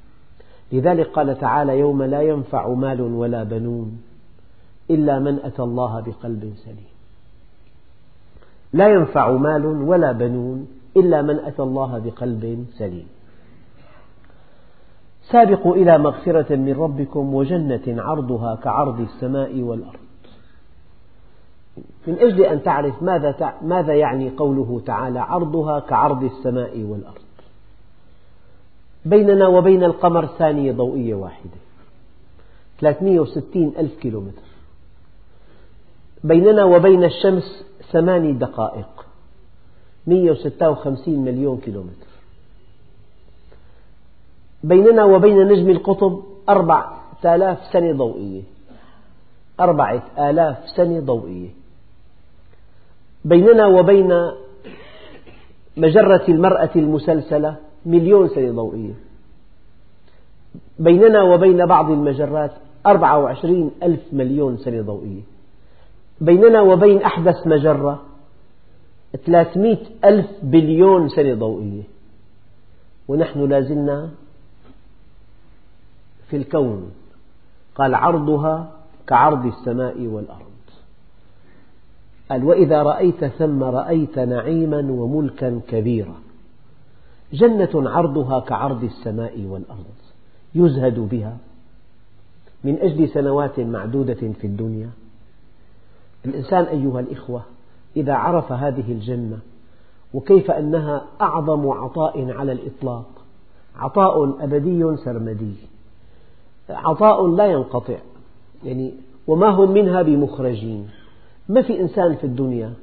لذلك 0.71 1.07
قال 1.07 1.39
تعالى 1.39 1.79
يوم 1.79 2.03
لا 2.03 2.21
ينفع 2.21 2.73
مال 2.73 3.01
ولا 3.01 3.43
بنون. 3.43 4.10
إلا 4.91 5.19
من 5.19 5.39
أتى 5.43 5.63
الله 5.63 5.99
بقلب 5.99 6.53
سليم. 6.65 6.91
لا 8.73 8.87
ينفع 8.87 9.31
مال 9.31 9.65
ولا 9.65 10.11
بنون 10.11 10.67
إلا 10.97 11.21
من 11.21 11.39
أتى 11.39 11.63
الله 11.63 11.99
بقلب 11.99 12.65
سليم. 12.77 13.07
سابقوا 15.31 15.75
إلى 15.75 15.97
مغفرة 15.97 16.55
من 16.55 16.73
ربكم 16.73 17.35
وجنة 17.35 17.81
عرضها 17.87 18.55
كعرض 18.55 18.99
السماء 18.99 19.59
والأرض. 19.59 19.99
من 22.07 22.19
أجل 22.19 22.41
أن 22.41 22.63
تعرف 22.63 23.03
ماذا, 23.03 23.53
ماذا 23.61 23.93
يعني 23.93 24.29
قوله 24.29 24.81
تعالى 24.85 25.19
عرضها 25.19 25.79
كعرض 25.79 26.23
السماء 26.23 26.79
والأرض. 26.79 27.21
بيننا 29.05 29.47
وبين 29.47 29.83
القمر 29.83 30.25
ثانية 30.25 30.71
ضوئية 30.71 31.15
واحدة. 31.15 31.59
360 32.79 33.73
ألف 33.77 33.95
كيلومتر. 33.99 34.50
بيننا 36.23 36.63
وبين 36.63 37.03
الشمس 37.03 37.65
ثماني 37.91 38.33
دقائق. 38.33 39.05
156 40.07 41.19
مليون 41.19 41.57
كيلومتر. 41.57 42.11
بيننا 44.63 45.05
وبين 45.05 45.47
نجم 45.47 45.69
القطب 45.69 46.23
أربعة 46.49 47.01
آلاف 47.25 47.57
سنة 47.73 47.93
ضوئية. 47.93 48.41
أربعة 49.59 50.03
آلاف 50.19 50.57
سنة 50.75 50.99
ضوئية. 50.99 51.49
بيننا 53.25 53.67
وبين 53.67 54.31
مجرة 55.77 56.25
المرأة 56.29 56.69
المسلسلة 56.75 57.55
مليون 57.85 58.27
سنة 58.27 58.51
ضوئية. 58.51 58.93
بيننا 60.79 61.21
وبين 61.23 61.65
بعض 61.65 61.91
المجرات 61.91 62.51
أربعة 62.85 63.19
وعشرين 63.19 63.71
ألف 63.83 64.01
مليون 64.13 64.57
سنة 64.57 64.81
ضوئية. 64.81 65.21
بيننا 66.21 66.61
وبين 66.61 67.01
أحدث 67.01 67.47
مجرة. 67.47 68.01
ثلاثمئة 69.25 69.85
ألف 70.05 70.27
بليون 70.43 71.09
سنة 71.09 71.33
ضوئية. 71.33 71.83
ونحن 73.07 73.49
لازلنا 73.49 74.09
في 76.29 76.37
الكون. 76.37 76.91
قال 77.75 77.95
عرضها 77.95 78.71
كعرض 79.07 79.45
السماء 79.45 80.01
والأرض. 80.01 80.51
قال 82.29 82.43
وإذا 82.43 82.83
رأيت 82.83 83.25
ثم 83.25 83.63
رأيت 83.63 84.19
نعيما 84.19 84.91
وملكا 84.91 85.61
كبيرا. 85.67 86.15
جنة 87.33 87.89
عرضها 87.89 88.39
كعرض 88.39 88.83
السماء 88.83 89.41
والأرض. 89.41 89.95
يزهد 90.55 90.99
بها. 90.99 91.37
من 92.63 92.79
أجل 92.79 93.09
سنوات 93.09 93.59
معدودة 93.59 94.13
في 94.13 94.47
الدنيا. 94.47 94.89
الإنسان 96.25 96.63
أيها 96.63 96.99
الإخوة 96.99 97.43
إذا 97.95 98.13
عرف 98.13 98.51
هذه 98.51 98.91
الجنة 98.91 99.39
وكيف 100.13 100.51
أنها 100.51 101.05
أعظم 101.21 101.69
عطاء 101.69 102.31
على 102.31 102.51
الإطلاق 102.51 103.05
عطاء 103.75 104.43
أبدي 104.43 104.97
سرمدي 104.97 105.53
عطاء 106.69 107.27
لا 107.27 107.45
ينقطع 107.45 107.97
يعني 108.63 108.93
وما 109.27 109.49
هم 109.49 109.71
منها 109.71 110.01
بمخرجين؟ 110.01 110.89
ما 111.49 111.61
في 111.61 111.81
إنسان 111.81 112.15
في 112.15 112.23
الدنيا 112.23 112.73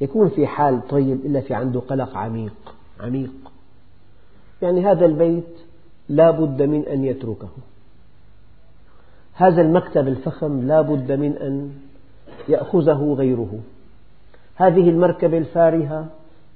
يكون 0.00 0.28
في 0.28 0.46
حال 0.46 0.88
طيب 0.88 1.26
إلا 1.26 1.40
في 1.40 1.54
عنده 1.54 1.80
قلق 1.80 2.16
عميق 2.16 2.74
عميق. 3.00 3.32
يعني 4.62 4.86
هذا 4.86 5.06
البيت 5.06 5.58
لا 6.08 6.30
بد 6.30 6.62
من 6.62 6.82
أن 6.82 7.04
يتركه. 7.04 7.48
هذا 9.34 9.62
المكتب 9.62 10.08
الفخم 10.08 10.66
لا 10.66 10.80
بد 10.80 11.12
من 11.12 11.36
أن 11.36 11.72
يأخذه 12.48 13.14
غيره. 13.18 13.58
هذه 14.54 14.90
المركبة 14.90 15.38
الفارهة 15.38 16.06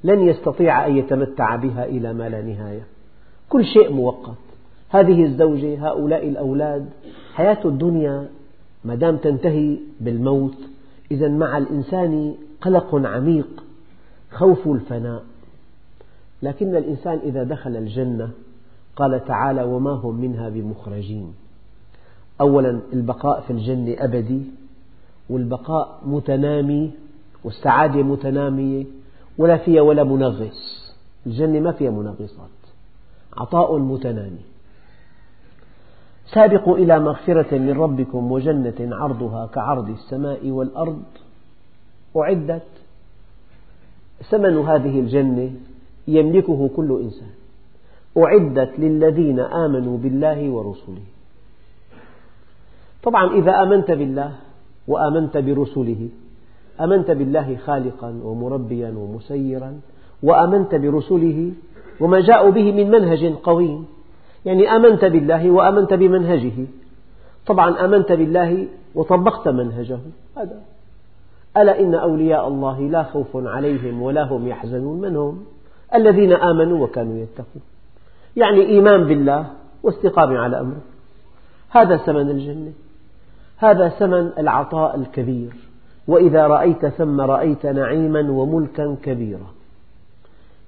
لن 0.04 0.20
يستطيع 0.20 0.87
أن 0.87 0.96
يتمتع 0.96 1.56
بها 1.56 1.85
إلى 1.85 2.12
ما 2.12 2.28
لا 2.28 2.42
نهاية. 2.42 2.83
كل 3.48 3.64
شيء 3.64 3.92
مؤقت. 3.92 4.37
هذه 4.88 5.24
الزوجة 5.24 5.88
هؤلاء 5.88 6.28
الأولاد 6.28 6.88
حياة 7.35 7.59
الدنيا 7.64 8.28
ما 8.85 8.94
دام 8.94 9.16
تنتهي 9.16 9.78
بالموت 10.00 10.56
إذا 11.11 11.28
مع 11.28 11.59
الإنسان 11.59 12.35
قلق 12.61 12.94
عميق 12.94 13.64
خوف 14.30 14.68
الفناء. 14.68 15.22
لكن 16.42 16.76
الإنسان 16.76 17.18
إذا 17.24 17.42
دخل 17.42 17.76
الجنة 17.76 18.30
قال 18.96 19.24
تعالى 19.24 19.62
وما 19.62 19.90
هم 19.90 20.20
منها 20.20 20.48
بمخرجين. 20.48 21.35
أولا 22.40 22.80
البقاء 22.92 23.40
في 23.40 23.52
الجنة 23.52 23.96
أبدي. 23.98 24.42
والبقاء 25.31 26.01
متنامي 26.07 26.90
والسعادة 27.45 28.03
متنامية 28.03 28.85
ولا 29.38 29.57
فيها 29.57 29.83
ولا 29.83 30.05
منغص. 30.05 30.93
الجنة 31.27 31.61
ما 31.61 31.73
فيها 31.73 31.90
منغصات. 31.90 32.61
عطاء 33.37 33.79
متنامي. 33.79 34.45
سابقوا 36.27 36.77
إلى 36.77 37.01
مغفرة 37.01 37.59
من 37.59 37.73
ربكم 37.73 38.33
وجنة 38.33 38.97
عرضها 38.97 39.47
كعرض 39.47 39.88
السماء 39.88 40.51
والأرض. 40.51 41.03
أعدت. 42.16 42.69
ثمن 44.31 44.59
هذه 44.59 45.01
الجنة 45.01 45.51
يملكه 46.09 46.71
كل 46.77 47.01
إنسان. 47.03 47.31
أعدت 48.19 48.79
للذين 48.79 49.40
آمنوا 49.40 49.99
بالله 49.99 50.51
ورسله. 50.51 51.03
طبعا 53.03 53.35
إذا 53.35 53.62
آمنت 53.62 53.90
بالله 53.90 54.33
وآمنت 54.90 55.35
برسله. 55.37 56.03
آمنت 56.85 57.11
بالله 57.11 57.48
خالقا 57.66 58.11
ومربيا 58.24 58.90
ومسيرا. 59.00 59.70
وآمنت 60.22 60.72
برسله 60.74 61.38
وما 62.00 62.20
جاءوا 62.20 62.50
به 62.50 62.66
من 62.72 62.87
منهج 62.90 63.22
قويم. 63.48 63.87
يعني 64.44 64.76
آمنت 64.76 65.05
بالله 65.05 65.50
وآمنت 65.50 65.92
بمنهجه. 65.94 66.59
طبعا 67.46 67.85
آمنت 67.85 68.11
بالله 68.12 68.66
وطبقت 68.94 69.48
منهجه. 69.48 69.98
هذا. 70.37 70.59
ألا 71.57 71.81
إن 71.81 71.94
أولياء 71.94 72.48
الله 72.48 72.79
لا 72.81 73.03
خوف 73.03 73.33
عليهم 73.35 74.03
ولا 74.03 74.22
هم 74.22 74.48
يحزنون. 74.48 75.00
من 75.00 75.16
هم؟ 75.16 75.37
الذين 75.94 76.33
آمنوا 76.33 76.79
وكانوا 76.85 77.16
يتقون. 77.18 77.62
يعني 78.37 78.61
إيمان 78.66 79.05
بالله 79.05 79.46
واستقامة 79.83 80.38
على 80.38 80.61
أمره. 80.61 80.83
هذا 81.70 81.96
ثمن 81.96 82.31
الجنة. 82.31 82.72
هذا 83.61 83.88
ثمن 83.88 84.31
العطاء 84.38 84.96
الكبير. 84.96 85.53
وإذا 86.09 86.46
رأيت 86.46 86.87
ثم 86.87 87.20
رأيت 87.20 87.66
نعيما 87.66 88.31
وملكا 88.31 88.96
كبيرا. 89.03 89.46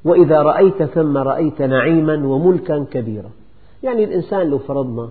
وإذا 0.04 0.42
رأيت 0.42 0.82
ثم 0.82 1.16
رأيت 1.16 1.62
نعيما 1.62 2.26
وملكا 2.26 2.86
كبيرا. 2.90 3.30
يعني 3.82 4.04
الإنسان 4.04 4.46
لو 4.46 4.58
فرضنا 4.58 5.08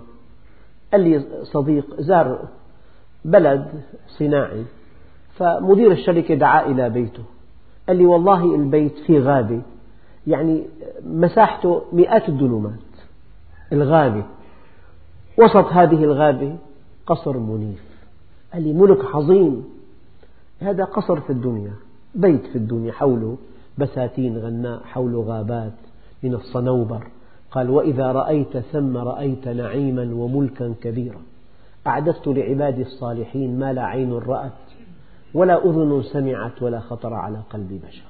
قال 0.91 1.01
لي 1.01 1.25
صديق 1.43 1.85
زار 1.99 2.39
بلد 3.25 3.67
صناعي 4.07 4.63
فمدير 5.33 5.91
الشركة 5.91 6.35
دعا 6.35 6.65
إلى 6.65 6.89
بيته. 6.89 7.23
قال 7.87 7.97
لي 7.97 8.05
والله 8.05 8.55
البيت 8.55 8.97
في 9.07 9.19
غابة. 9.19 9.61
يعني 10.27 10.63
مساحته 11.05 11.81
مئات 11.93 12.29
الدنومات 12.29 12.91
الغابة. 13.73 14.23
وسط 15.37 15.65
هذه 15.65 16.03
الغابة 16.03 16.57
قصر 17.05 17.37
منيف. 17.37 17.83
قال 18.53 18.63
لي 18.63 18.73
ملك 18.73 19.05
عظيم 19.05 19.65
هذا 20.59 20.83
قصر 20.83 21.21
في 21.21 21.29
الدنيا 21.29 21.73
بيت 22.15 22.45
في 22.45 22.55
الدنيا 22.55 22.91
حوله 22.91 23.37
بساتين 23.77 24.37
غناء 24.37 24.83
حوله 24.83 25.21
غابات 25.21 25.73
من 26.23 26.33
الصنوبر. 26.33 27.07
قال 27.51 27.69
وإذا 27.69 28.11
رأيت 28.11 28.57
ثم 28.57 28.97
رأيت 28.97 29.47
نعيما 29.47 30.15
وملكا 30.15 30.73
كبيرا 30.81 31.21
أعددت 31.87 32.27
لعبادي 32.27 32.81
الصالحين 32.81 33.59
ما 33.59 33.73
لا 33.73 33.81
عين 33.81 34.13
رأت 34.13 34.51
ولا 35.33 35.65
أذن 35.65 36.03
سمعت 36.03 36.61
ولا 36.61 36.79
خطر 36.79 37.13
على 37.13 37.41
قلب 37.49 37.81
بشر. 37.87 38.03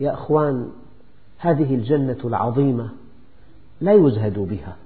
يا 0.00 0.14
أخوان 0.14 0.70
هذه 1.38 1.74
الجنة 1.74 2.18
العظيمة 2.24 2.90
لا 3.80 3.92
يزهد 3.92 4.38
بها. 4.38 4.76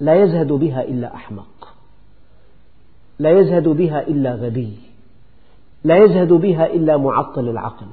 لا 0.00 0.14
يزهد 0.14 0.52
بها 0.52 0.82
إلا 0.82 1.14
أحمق. 1.14 1.74
لا 3.18 3.40
يزهد 3.40 3.68
بها 3.68 4.08
إلا 4.08 4.34
غبي. 4.34 4.76
لا 5.84 6.04
يزهد 6.04 6.32
بها 6.32 6.66
إلا 6.66 6.96
معطل 6.96 7.48
العقل. 7.48 7.86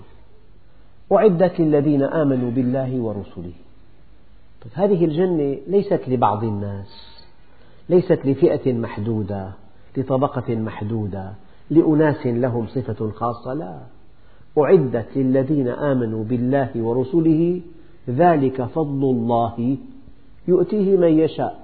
أعدت 1.12 1.60
للذين 1.60 2.04
آمنوا 2.04 2.52
بالله 2.52 3.00
ورسله. 3.02 3.52
طيب 4.62 4.72
هذه 4.74 5.06
الجنة 5.06 5.58
ليست 5.68 6.02
لبعض 6.08 6.44
الناس 6.44 7.24
ليست 7.90 8.20
لفئة 8.26 8.74
محدودة 8.74 9.52
لطبقة 9.98 10.56
محدودة 10.56 11.34
لأناس 11.70 12.28
لهم 12.28 12.68
صفة 12.68 13.12
خاصة 13.12 13.54
لا. 13.54 13.80
أعدت 14.58 15.08
للذين 15.16 15.68
آمنوا 15.68 16.24
بالله 16.24 16.70
ورسله 16.76 17.62
ذلك 18.10 18.62
فضل 18.62 19.04
الله 19.04 19.78
يؤتيه 20.48 20.98
من 20.98 21.20
يشاء. 21.20 21.63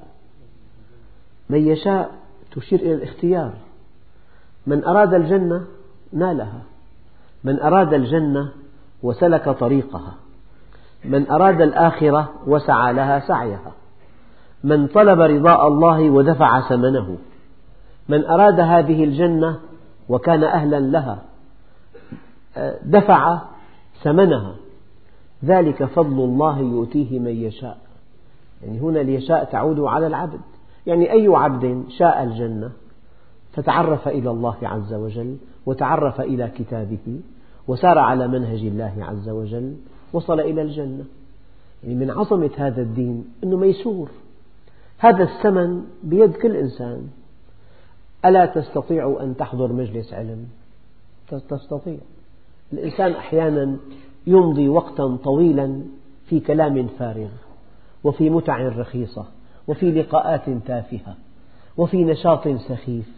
من 1.50 1.68
يشاء 1.68 2.12
تشير 2.52 2.80
إلى 2.80 2.94
الاختيار. 2.94 3.54
من 4.68 4.84
أراد 4.84 5.14
الجنة 5.14 5.66
نالها. 6.14 6.62
من 7.44 7.60
أراد 7.60 7.94
الجنة 7.94 8.52
وسلك 9.04 9.50
طريقها. 9.50 10.14
من 11.06 11.32
أراد 11.32 11.62
الآخرة 11.62 12.34
وسعى 12.48 12.94
لها 12.94 13.20
سعيها. 13.20 13.72
من 14.64 14.88
طلب 14.88 15.20
رضاء 15.20 15.68
الله 15.68 16.10
ودفع 16.10 16.70
ثمنه. 16.70 17.18
من 18.10 18.26
أراد 18.26 18.60
هذه 18.60 19.04
الجنة 19.04 19.60
وكان 20.10 20.44
أهلا 20.44 20.80
لها 20.80 21.20
دفع 22.84 23.42
ثمنها. 24.04 24.56
ذلك 25.46 25.84
فضل 25.84 26.20
الله 26.24 26.60
يؤتيه 26.60 27.20
من 27.20 27.32
يشاء. 27.32 27.78
يعني 28.64 28.80
هنا 28.80 29.02
اليشاء 29.02 29.44
تعود 29.44 29.80
على 29.80 30.08
العبد. 30.08 30.40
يعني 30.88 31.12
أي 31.12 31.28
عبد 31.28 31.84
شاء 31.90 32.24
الجنة 32.24 32.72
فتعرف 33.54 34.08
إلى 34.08 34.30
الله 34.30 34.58
عز 34.62 34.94
وجل 34.94 35.38
وتعرف 35.66 36.22
إلى 36.22 36.52
كتابه 36.58 37.20
وسار 37.68 37.98
على 37.98 38.28
منهج 38.28 38.60
الله 38.60 38.94
عز 39.00 39.30
وجل 39.30 39.76
وصل 40.14 40.40
إلى 40.40 40.62
الجنة. 40.62 41.06
يعني 41.84 41.96
من 41.96 42.12
عظمة 42.12 42.52
هذا 42.58 42.82
الدين 42.82 43.26
أنه 43.44 43.58
ميسور. 43.58 44.10
هذا 44.98 45.24
الثمن 45.24 45.84
بيد 46.04 46.32
كل 46.32 46.56
إنسان. 46.56 47.08
ألا 48.26 48.46
تستطيع 48.46 49.18
أن 49.22 49.38
تحضر 49.38 49.74
مجلس 49.74 50.14
علم؟ 50.14 50.48
تستطيع. 51.50 51.98
الإنسان 52.74 53.12
أحيانا 53.12 53.78
يمضي 54.28 54.70
وقتا 54.70 55.18
طويلا 55.24 55.82
في 56.26 56.40
كلام 56.40 56.88
فارغ 56.88 57.30
وفي 58.04 58.30
متع 58.30 58.68
رخيصة. 58.68 59.26
وفي 59.70 59.92
لقاءات 59.92 60.50
تافهة 60.66 61.16
وفي 61.78 62.04
نشاط 62.04 62.48
سخيف. 62.48 63.10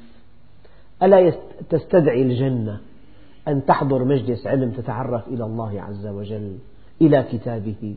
ألا 1.03 1.33
تستدعي 1.69 2.21
الجنة 2.21 2.79
أن 3.47 3.65
تحضر 3.65 4.03
مجلس 4.03 4.47
علم 4.47 4.71
تتعرف 4.71 5.27
إلى 5.27 5.43
الله 5.43 5.81
عز 5.81 6.07
وجل 6.07 6.57
إلى 7.01 7.23
كتابه 7.31 7.95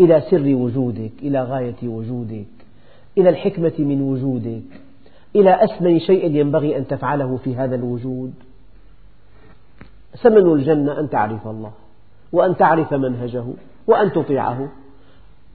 إلى 0.00 0.20
سر 0.30 0.54
وجودك 0.54 1.12
إلى 1.22 1.42
غاية 1.42 1.88
وجودك 1.88 2.46
إلى 3.18 3.28
الحكمة 3.28 3.72
من 3.78 4.02
وجودك 4.02 4.62
إلى 5.36 5.64
أثمن 5.64 6.00
شيء 6.00 6.36
ينبغي 6.36 6.76
أن 6.76 6.86
تفعله 6.86 7.36
في 7.36 7.56
هذا 7.56 7.74
الوجود. 7.74 8.34
ثمن 10.22 10.52
الجنة 10.52 11.00
أن 11.00 11.10
تعرف 11.10 11.46
الله 11.46 11.72
وأن 12.32 12.56
تعرف 12.56 12.94
منهجه 12.94 13.44
وأن 13.86 14.12
تطيعه. 14.12 14.68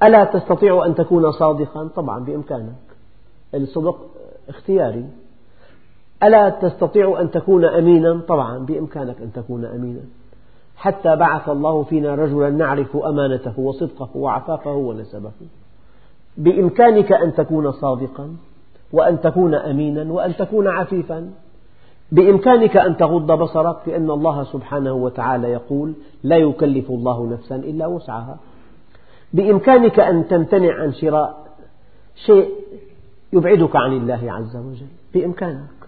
ألا 0.04 0.24
تستطيع 0.24 0.86
أن 0.86 0.96
تكون 0.96 1.32
صادقا؟ 1.32 1.90
طبعا 1.96 2.20
بإمكانك. 2.20 2.74
الصدق 3.54 3.98
اختياري. 4.50 5.06
ألا 6.24 6.50
تستطيع 6.50 7.22
أن 7.22 7.32
تكون 7.32 7.66
أمينا؟ 7.66 8.22
طبعا 8.28 8.58
بإمكانك 8.58 9.22
أن 9.22 9.32
تكون 9.34 9.66
أمينا. 9.66 10.02
حتى 10.76 11.16
بعث 11.16 11.50
الله 11.50 11.84
فينا 11.84 12.16
رجلا 12.16 12.50
نعرف 12.50 12.98
أمانته 12.98 13.60
وصدقه 13.60 14.10
وعفافه 14.16 14.74
ونسبه. 14.74 15.32
بإمكانك 16.38 17.12
أن 17.12 17.34
تكون 17.34 17.72
صادقا 17.72 18.36
وأن 18.94 19.22
تكون 19.22 19.56
أمينا 19.56 20.14
وأن 20.14 20.36
تكون 20.36 20.68
عفيفا. 20.68 21.32
بإمكانك 22.12 22.78
أن 22.78 22.98
تغض 22.98 23.32
بصرك 23.32 23.78
لأن 23.88 24.12
الله 24.12 24.44
سبحانه 24.44 24.94
وتعالى 24.94 25.48
يقول 25.52 25.94
لا 26.24 26.38
يكلف 26.38 26.90
الله 26.90 27.28
نفسا 27.28 27.56
إلا 27.56 27.88
وسعها. 27.88 28.38
بإمكانك 29.34 30.00
أن 30.00 30.28
تمتنع 30.28 30.82
عن 30.82 30.94
شراء 30.94 31.48
شيء 32.16 32.50
يبعدك 33.34 33.76
عن 33.76 33.94
الله 33.94 34.32
عز 34.32 34.56
وجل 34.56 34.88
بإمكانك. 35.14 35.80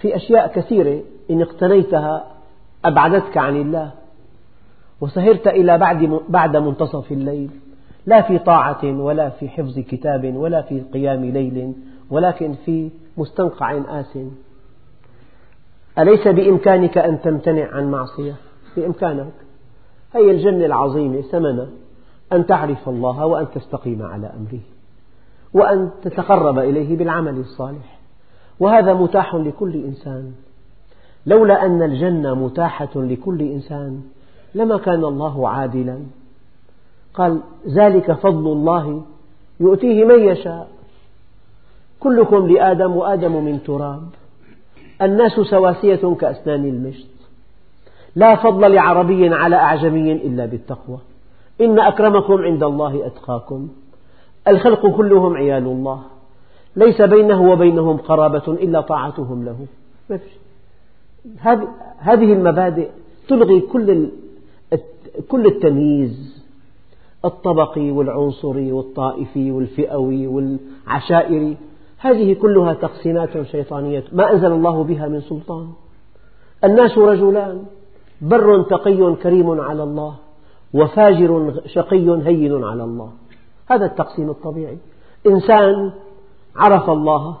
في 0.00 0.16
أشياء 0.16 0.52
كثيرة 0.54 1.02
إن 1.30 1.42
اقتنيتها 1.42 2.24
أبعدتك 2.84 3.36
عن 3.36 3.56
الله 3.56 3.90
وسهرت 5.00 5.46
إلى 5.46 5.78
بعد 5.78 6.20
بعد 6.28 6.56
منتصف 6.56 7.12
الليل 7.12 7.50
لا 8.06 8.22
في 8.22 8.38
طاعة 8.38 8.84
ولا 8.84 9.28
في 9.28 9.48
حفظ 9.48 9.78
كتاب 9.78 10.36
ولا 10.36 10.62
في 10.62 10.80
قيام 10.80 11.24
ليل 11.24 11.74
ولكن 12.10 12.54
في 12.64 12.90
مستنقع 13.16 14.00
آس. 14.00 14.18
أليس 15.98 16.28
بإمكانك 16.28 16.98
أن 16.98 17.20
تمتنع 17.20 17.74
عن 17.74 17.90
معصية؟ 17.90 18.34
بإمكانك. 18.76 19.32
هي 20.14 20.30
الجنة 20.30 20.66
العظيمة 20.66 21.20
ثمنها. 21.20 21.66
أن 22.32 22.46
تعرف 22.46 22.88
الله 22.88 23.26
وأن 23.26 23.46
تستقيم 23.54 24.02
على 24.02 24.26
أمره 24.26 24.60
وأن 25.54 25.90
تتقرب 26.02 26.58
إليه 26.58 26.96
بالعمل 26.96 27.38
الصالح. 27.38 27.98
وهذا 28.60 28.94
متاح 28.94 29.34
لكل 29.34 29.74
إنسان. 29.74 30.32
لولا 31.26 31.66
أن 31.66 31.82
الجنة 31.82 32.34
متاحة 32.34 32.90
لكل 32.96 33.42
إنسان 33.42 34.02
لما 34.54 34.78
كان 34.78 35.04
الله 35.04 35.48
عادلا. 35.48 35.98
قال 37.14 37.40
ذلك 37.68 38.12
فضل 38.12 38.52
الله 38.52 39.02
يؤتيه 39.60 40.04
من 40.04 40.18
يشاء. 40.18 40.68
كلكم 42.00 42.46
لآدم 42.46 42.96
وآدم 42.96 43.44
من 43.44 43.62
تراب. 43.62 44.08
الناس 45.02 45.32
سواسية 45.32 46.14
كأسنان 46.20 46.64
المشط. 46.64 47.06
لا 48.16 48.36
فضل 48.36 48.74
لعربي 48.74 49.34
على 49.34 49.56
أعجمي 49.56 50.12
إلا 50.12 50.46
بالتقوى. 50.46 50.98
إن 51.60 51.78
أكرمكم 51.78 52.42
عند 52.42 52.62
الله 52.62 53.06
أتقاكم. 53.06 53.68
الخلق 54.48 54.86
كلهم 54.86 55.36
عيال 55.36 55.66
الله. 55.66 56.02
ليس 56.76 57.02
بينه 57.02 57.50
وبينهم 57.52 57.96
قرابة 57.96 58.42
إلا 58.48 58.80
طاعتهم 58.80 59.44
له. 59.44 59.66
هذه 61.98 62.32
المبادئ 62.32 62.88
تلغي 63.28 63.60
كل 63.60 64.08
كل 65.28 65.46
التمييز. 65.46 66.42
الطبقي 67.24 67.90
والعنصري 67.90 68.72
والطائفي 68.72 69.50
والفئوي 69.52 70.26
والعشائري. 70.26 71.56
هذه 71.98 72.34
كلها 72.34 72.74
تقسيمات 72.74 73.42
شيطانية 73.42 74.04
ما 74.12 74.32
أنزل 74.32 74.52
الله 74.52 74.84
بها 74.84 75.08
من 75.08 75.20
سلطان. 75.20 75.68
الناس 76.64 76.98
رجلان. 76.98 77.64
بر 78.20 78.62
تقي 78.62 79.14
كريم 79.14 79.60
على 79.60 79.82
الله. 79.82 80.14
وفاجر 80.74 81.60
شقي 81.66 82.26
هين 82.26 82.64
على 82.64 82.84
الله. 82.84 83.10
هذا 83.70 83.86
التقسيم 83.86 84.30
الطبيعي. 84.30 84.78
إنسان 85.26 85.92
عرف 86.56 86.90
الله 86.90 87.36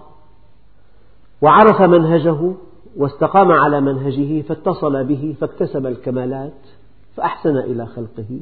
وعرف 1.42 1.80
منهجه 1.82 2.52
واستقام 2.96 3.52
على 3.52 3.80
منهجه 3.80 4.42
فاتصل 4.42 5.04
به 5.04 5.36
فاكتسب 5.40 5.86
الكمالات 5.86 6.52
فأحسن 7.16 7.56
إلى 7.56 7.86
خلقه 7.86 8.40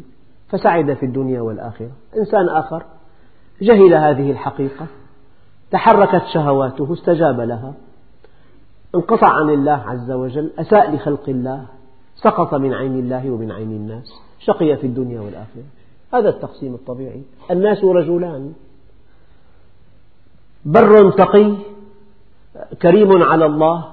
فسعد 0.48 0.94
في 0.94 1.06
الدنيا 1.06 1.40
والآخرة. 1.40 1.90
إنسان 2.16 2.48
آخر 2.48 2.82
جهل 3.62 3.94
هذه 3.94 4.30
الحقيقة 4.30 4.86
تحركت 5.70 6.22
شهواته 6.34 6.92
استجاب 6.92 7.40
لها 7.40 7.74
انقطع 8.94 9.28
عن 9.28 9.50
الله 9.50 9.72
عز 9.86 10.10
وجل 10.10 10.50
أساء 10.58 10.94
لخلق 10.94 11.28
الله 11.28 11.66
سقط 12.22 12.54
من 12.54 12.74
عين 12.74 12.98
الله 12.98 13.30
ومن 13.30 13.52
عين 13.52 13.70
الناس 13.70 14.12
شقي 14.40 14.76
في 14.76 14.86
الدنيا 14.86 15.20
والآخرة. 15.20 15.64
هذا 16.14 16.28
التقسيم 16.28 16.74
الطبيعي. 16.74 17.22
الناس 17.50 17.84
رجلان. 17.84 18.52
بر 20.64 21.10
تقي 21.10 21.54
كريم 22.82 23.22
على 23.22 23.46
الله 23.46 23.84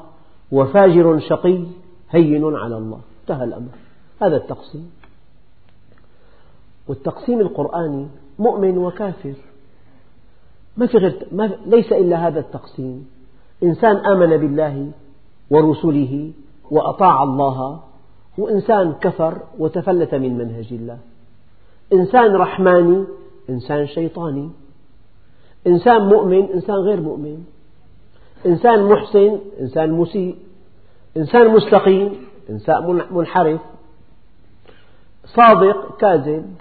وفاجر 0.52 1.20
شقي 1.20 1.64
هين 2.12 2.56
على 2.56 2.78
الله. 2.78 3.00
انتهى 3.22 3.44
الأمر. 3.44 3.70
هذا 4.22 4.38
التقسيم. 4.38 4.92
والتقسيم 6.88 7.40
القرآني 7.40 8.08
مؤمن 8.40 8.78
وكافر. 8.78 9.34
ما 10.78 10.88
في 10.88 10.98
غير 10.98 11.28
ما 11.32 11.52
ليس 11.66 11.92
إلا 11.92 12.28
هذا 12.28 12.40
التقسيم. 12.40 13.08
إنسان 13.64 13.96
آمن 13.98 14.38
بالله 14.38 14.92
ورسله 15.50 16.32
وأطاع 16.72 17.24
الله 17.24 17.80
وإنسان 18.38 18.94
كفر 18.94 19.42
وتفلت 19.60 20.16
من 20.16 20.38
منهج 20.38 20.68
الله. 20.72 20.98
إنسان 21.94 22.36
رحماني 22.36 23.06
إنسان 23.50 23.88
شيطاني. 23.88 24.50
إنسان 25.68 26.02
مؤمن 26.02 26.52
إنسان 26.54 26.76
غير 26.76 27.02
مؤمن. 27.02 27.44
إنسان 28.46 28.84
محسن 28.84 29.40
إنسان 29.60 29.92
مسيء. 29.92 30.36
إنسان 31.18 31.48
مستقيم 31.48 32.16
إنسان 32.50 33.02
منحرف. 33.12 33.62
صادق 35.26 35.98
كاذب 35.98 36.56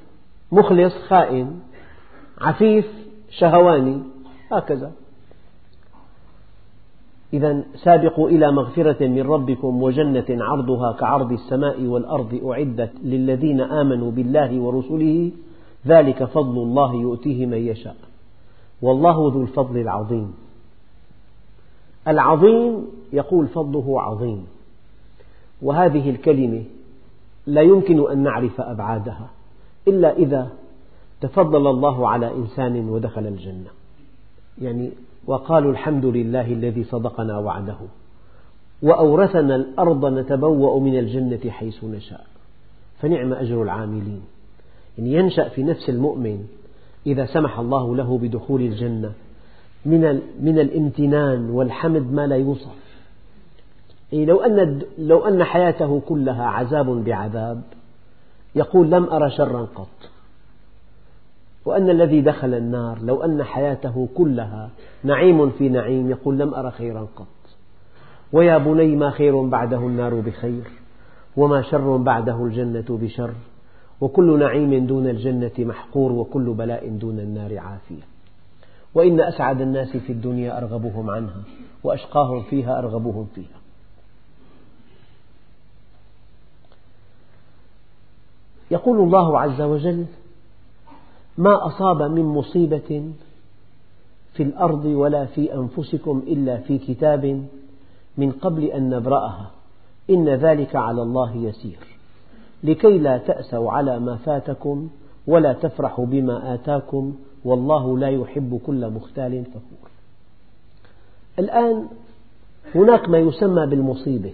مخلص 0.53 0.95
خائن 1.09 1.61
عفيف 2.41 2.87
شهواني 3.31 4.03
هكذا. 4.53 4.93
إذا 7.33 7.63
سابقوا 7.75 8.29
إلى 8.29 8.53
مغفرة 8.53 9.07
من 9.07 9.23
ربكم 9.23 9.83
وجنة 9.83 10.25
عرضها 10.31 10.93
كعرض 10.93 11.33
السماء 11.33 11.83
والأرض 11.83 12.41
أعدت 12.47 12.93
للذين 13.05 13.61
آمنوا 13.61 14.11
بالله 14.11 14.61
ورسله 14.61 15.31
ذلك 15.87 16.25
فضل 16.25 16.59
الله 16.59 16.95
يؤتيه 16.95 17.47
من 17.47 17.59
يشاء. 17.59 17.97
والله 18.83 19.31
ذو 19.35 19.43
الفضل 19.43 19.79
العظيم. 19.79 20.35
العظيم 22.09 22.87
يقول 23.13 23.47
فضله 23.47 24.01
عظيم. 24.01 24.47
وهذه 25.63 26.11
الكلمة 26.11 26.65
لا 27.47 27.63
يمكن 27.63 28.11
أن 28.11 28.19
نعرف 28.19 28.61
أبعادها 28.61 29.31
إلا 29.89 30.17
إذا 30.17 30.51
تفضل 31.21 31.67
الله 31.67 32.09
على 32.09 32.33
إنسان 32.35 32.89
ودخل 32.89 33.27
الجنة. 33.27 33.76
يعني 34.63 34.91
وقالوا 35.27 35.73
الحمد 35.73 36.05
لله 36.05 36.53
الذي 36.53 36.85
صدقنا 36.85 37.39
وعده 37.39 37.77
وأورثنا 38.83 39.57
الأرض 39.57 40.07
نتبوأ 40.07 40.81
من 40.81 40.99
الجنة 40.99 41.51
حيث 41.51 41.85
نشاء. 41.85 42.27
فنعم 43.01 43.33
أجر 43.33 43.63
العاملين. 43.63 44.23
يعني 44.99 45.13
ينشأ 45.13 45.49
في 45.49 45.63
نفس 45.63 45.89
المؤمن 45.89 46.47
إذا 47.07 47.27
سمح 47.27 47.59
الله 47.59 47.97
له 47.97 48.19
بدخول 48.19 48.61
الجنة 48.61 49.13
من 49.87 50.21
من 50.41 50.59
الامتنان 50.59 51.51
والحمد 51.51 52.13
ما 52.13 52.27
لا 52.27 52.37
يوصف. 52.37 52.87
يعني 54.13 54.25
لو 54.25 54.41
أن 54.41 54.83
لو 54.99 55.29
أن 55.29 55.45
حياته 55.45 56.01
كلها 56.01 56.45
عذاب 56.45 57.05
بعذاب 57.05 57.63
يقول 58.55 58.91
لم 58.91 59.05
أرى 59.05 59.31
شرا 59.31 59.69
قط. 59.75 60.11
وأن 61.67 61.91
الذي 61.91 62.21
دخل 62.21 62.55
النار 62.55 62.99
لو 63.03 63.23
أن 63.23 63.43
حياته 63.43 64.09
كلها 64.15 64.71
نعيم 65.05 65.51
في 65.51 65.69
نعيم 65.69 66.11
يقول 66.11 66.39
لم 66.39 66.55
أرى 66.55 66.71
خيرا 66.71 67.09
قط. 67.17 67.27
ويا 68.33 68.59
بني 68.59 68.97
ما 68.97 69.11
خير 69.11 69.43
بعده 69.43 69.79
النار 69.79 70.15
بخير 70.15 70.65
وما 71.37 71.63
شر 71.63 71.97
بعده 71.97 72.45
الجنة 72.45 72.85
بشر 72.89 73.35
وكل 74.01 74.39
نعيم 74.39 74.87
دون 74.87 75.09
الجنة 75.09 75.53
محقور 75.59 76.13
وكل 76.13 76.55
بلاء 76.55 76.89
دون 76.89 77.19
النار 77.19 77.59
عافية. 77.59 78.03
وإن 78.95 79.21
أسعد 79.21 79.61
الناس 79.61 79.97
في 79.97 80.13
الدنيا 80.13 80.59
أرغبهم 80.59 81.11
عنها 81.11 81.43
وأشقاهم 81.85 82.43
فيها 82.43 82.79
أرغبهم 82.79 83.27
فيها. 83.35 83.59
يقول 88.71 88.99
الله 88.99 89.41
عز 89.41 89.61
وجل 89.61 90.07
ما 91.39 91.67
أصاب 91.67 92.03
من 92.03 92.25
مصيبة 92.25 93.13
في 94.33 94.43
الأرض 94.43 94.85
ولا 94.85 95.27
في 95.27 95.55
أنفسكم 95.55 96.23
إلا 96.27 96.57
في 96.57 96.79
كتاب 96.79 97.47
من 98.19 98.33
قبل 98.33 98.65
أن 98.65 98.91
نبرأها. 98.91 99.51
إن 100.11 100.29
ذلك 100.29 100.77
على 100.77 101.03
الله 101.03 101.37
يسير. 101.37 101.79
لكي 102.65 102.99
لا 102.99 103.19
تأسوا 103.19 103.73
على 103.73 103.99
ما 103.99 104.17
فاتكم 104.17 104.89
ولا 105.27 105.53
تفرحوا 105.53 106.07
بما 106.07 106.55
آتاكم 106.55 107.15
والله 107.45 107.99
لا 107.99 108.09
يحب 108.09 108.61
كل 108.67 108.91
مختال 108.91 109.45
فخور. 109.45 109.91
الآن 111.39 111.87
هناك 112.75 113.09
ما 113.09 113.19
يسمى 113.19 113.67
بالمصيبة. 113.67 114.33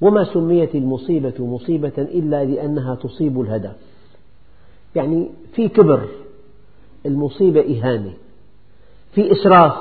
وما 0.00 0.24
سميت 0.24 0.74
المصيبة 0.74 1.46
مصيبة 1.46 1.92
إلا 1.98 2.44
لأنها 2.44 2.94
تصيب 2.94 3.40
الهدف. 3.40 3.91
يعني 4.96 5.30
في 5.54 5.68
كبر 5.68 6.08
المصيبة 7.06 7.60
إهانة. 7.60 8.12
في 9.14 9.32
إسراف 9.32 9.74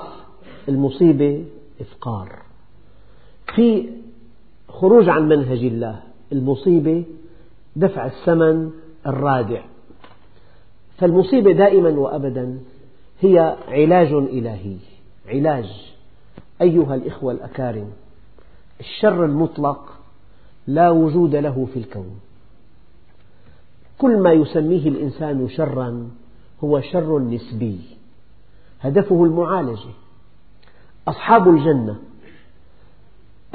المصيبة 0.69 1.45
إفقار. 1.81 2.39
في 3.55 3.89
خروج 4.69 5.09
عن 5.09 5.27
منهج 5.27 5.63
الله 5.63 5.99
المصيبة 6.31 7.03
دفع 7.75 8.05
الثمن 8.05 8.71
الرادع. 9.07 9.61
فالمصيبة 10.97 11.51
دائما 11.51 11.89
وأبدا 11.89 12.59
هي 13.21 13.57
علاج 13.67 14.13
إلهي. 14.13 14.77
علاج 15.27 15.93
أيها 16.61 16.95
الإخوة 16.95 17.31
الأكارم 17.31 17.91
الشر 18.79 19.25
المطلق 19.25 19.99
لا 20.67 20.89
وجود 20.89 21.35
له 21.35 21.67
في 21.73 21.79
الكون. 21.79 22.19
كل 24.01 24.17
ما 24.17 24.31
يسميه 24.31 24.87
الإنسان 24.87 25.49
شرا 25.49 26.09
هو 26.63 26.81
شر 26.81 27.19
نسبي. 27.19 27.79
هدفه 28.81 29.23
المعالجة. 29.23 29.89
أصحاب 31.07 31.49
الجنة 31.49 31.95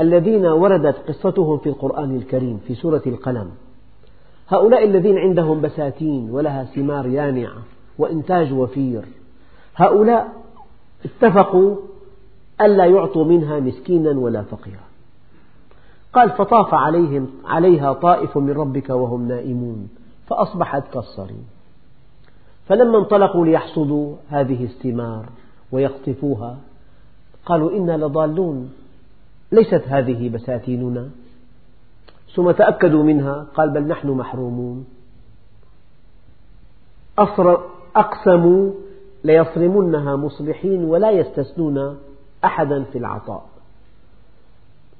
الذين 0.00 0.46
وردت 0.46 0.96
قصتهم 1.08 1.58
في 1.58 1.68
القرآن 1.68 2.16
الكريم 2.16 2.60
في 2.66 2.74
سورة 2.74 3.02
القلم. 3.06 3.50
هؤلاء 4.48 4.84
الذين 4.84 5.18
عندهم 5.18 5.60
بساتين 5.60 6.30
ولها 6.30 6.64
ثمار 6.64 7.06
يانعة 7.06 7.62
وإنتاج 7.98 8.52
وفير. 8.52 9.04
هؤلاء 9.76 10.32
اتفقوا 11.04 11.76
ألا 12.60 12.84
يعطوا 12.84 13.24
منها 13.24 13.60
مسكينا 13.60 14.10
ولا 14.10 14.42
فقيرا. 14.42 14.86
قال 16.12 16.30
فطاف 16.30 16.74
عليهم 16.74 17.28
عليها 17.44 17.92
طائف 17.92 18.38
من 18.38 18.50
ربك 18.50 18.90
وهم 18.90 19.28
نائمون. 19.28 19.88
فأصبحت 20.26 20.92
كالصريم. 20.92 21.46
فلما 22.68 22.98
انطلقوا 22.98 23.46
ليحصدوا 23.46 24.16
هذه 24.28 24.64
الثمار 24.64 25.26
ويقطفوها 25.72 26.56
قالوا 27.46 27.70
إنا 27.70 27.96
لضالون. 27.96 28.72
ليست 29.52 29.82
هذه 29.86 30.28
بساتيننا. 30.28 31.08
ثم 32.34 32.50
تأكدوا 32.50 33.02
منها 33.02 33.46
قال 33.54 33.70
بل 33.70 33.82
نحن 33.82 34.08
محرومون. 34.08 34.86
أقسموا 37.96 38.72
ليصرمنها 39.24 40.16
مصبحين 40.16 40.84
ولا 40.84 41.10
يستثنون 41.10 41.98
أحدا 42.44 42.82
في 42.82 42.98
العطاء. 42.98 43.44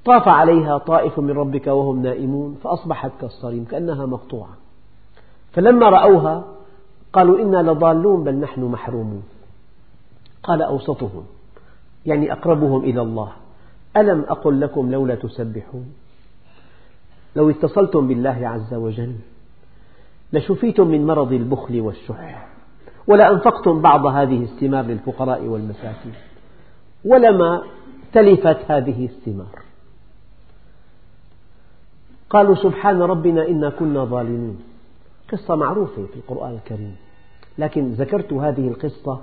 طاف 0.05 0.27
عليها 0.27 0.77
طائف 0.77 1.19
من 1.19 1.31
ربك 1.31 1.67
وهم 1.67 2.03
نائمون 2.03 2.57
فأصبحت 2.63 3.11
كالصريم 3.21 3.65
كأنها 3.65 4.05
مقطوعة. 4.05 4.66
فلما 5.57 5.89
رأوها 5.89 6.43
قالوا 7.13 7.39
إنا 7.39 7.71
لضالون 7.71 8.23
بل 8.23 8.35
نحن 8.35 8.61
محرومون. 8.61 9.23
قال 10.43 10.61
أوسطهم 10.61 11.23
يعني 12.05 12.31
أقربهم 12.31 12.83
إلى 12.83 13.01
الله. 13.01 13.31
ألم 13.97 14.25
أقل 14.29 14.61
لكم 14.61 14.91
لولا 14.91 15.15
تسبحون؟ 15.15 15.93
لو 17.35 17.49
اتصلتم 17.49 18.07
بالله 18.07 18.47
عز 18.47 18.73
وجل 18.73 19.15
لشفيتم 20.33 20.87
من 20.87 21.05
مرض 21.05 21.33
البخل 21.33 21.81
والشح 21.81 22.47
ولأنفقتم 23.07 23.81
بعض 23.81 24.05
هذه 24.05 24.43
الثمار 24.43 24.85
للفقراء 24.85 25.43
والمساكين 25.43 26.13
ولما 27.05 27.63
تلفت 28.13 28.71
هذه 28.71 29.05
الثمار. 29.05 29.59
قالوا 32.29 32.55
سبحان 32.55 33.01
ربنا 33.01 33.47
إنا 33.47 33.69
كنا 33.69 34.05
ظالمين. 34.05 34.66
قصة 35.31 35.55
معروفة 35.55 36.05
في 36.05 36.15
القرآن 36.15 36.53
الكريم. 36.53 36.95
لكن 37.57 37.91
ذكرت 37.91 38.33
هذه 38.33 38.67
القصة 38.67 39.21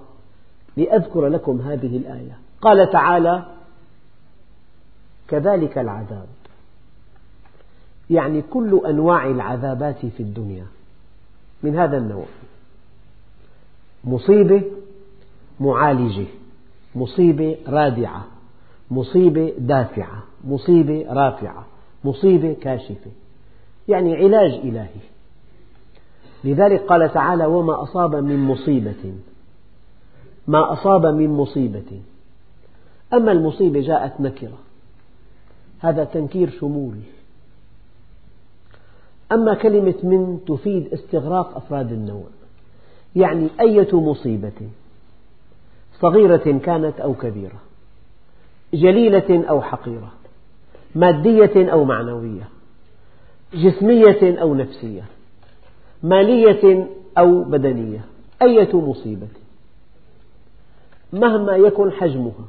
لأذكر 0.76 1.26
لكم 1.26 1.60
هذه 1.60 1.96
الآية. 1.96 2.38
قال 2.60 2.90
تعالى 2.90 3.46
كذلك 5.28 5.78
العذاب. 5.78 6.26
يعني 8.10 8.42
كل 8.42 8.80
أنواع 8.86 9.26
العذابات 9.26 10.06
في 10.06 10.20
الدنيا 10.20 10.66
من 11.62 11.78
هذا 11.78 11.96
النوع. 11.96 12.26
مصيبة 14.04 14.62
معالجة 15.60 16.26
مصيبة 16.94 17.56
رادعة 17.68 18.24
مصيبة 18.90 19.52
دافعة 19.58 20.22
مصيبة 20.44 21.06
رافعة 21.08 21.66
مصيبة 22.04 22.56
كاشفة. 22.60 23.10
يعني 23.88 24.16
علاج 24.16 24.52
إلهي. 24.52 25.13
لذلك 26.44 26.80
قال 26.80 27.12
تعالى 27.12 27.46
وما 27.46 27.82
أصاب 27.82 28.16
من 28.16 28.44
مصيبة. 28.44 29.14
ما 30.46 30.72
أصاب 30.72 31.06
من 31.06 31.28
مصيبة. 31.28 32.00
أما 33.12 33.32
المصيبة 33.32 33.80
جاءت 33.80 34.20
نكرة. 34.20 34.58
هذا 35.78 36.04
تنكير 36.04 36.50
شمول. 36.50 36.94
أما 39.32 39.54
كلمة 39.54 39.94
من 40.02 40.40
تفيد 40.46 40.92
استغراق 40.92 41.56
أفراد 41.56 41.92
النوع. 41.92 42.26
يعني 43.16 43.48
أية 43.60 44.00
مصيبة؟ 44.00 44.70
صغيرة 46.00 46.58
كانت 46.58 47.00
أو 47.00 47.14
كبيرة. 47.14 47.60
جليلة 48.74 49.44
أو 49.48 49.62
حقيرة. 49.62 50.12
مادية 50.94 51.72
أو 51.72 51.84
معنوية. 51.84 52.48
جسمية 53.54 54.40
أو 54.40 54.54
نفسية. 54.54 55.04
مالية 56.02 56.86
أو 57.18 57.44
بدنية 57.44 58.04
أية 58.42 58.76
مصيبة؟ 58.76 59.28
مهما 61.12 61.56
يكن 61.56 61.92
حجمها 61.92 62.44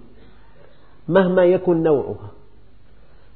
مهما 1.08 1.44
يكن 1.46 1.84
نوعها 1.84 2.30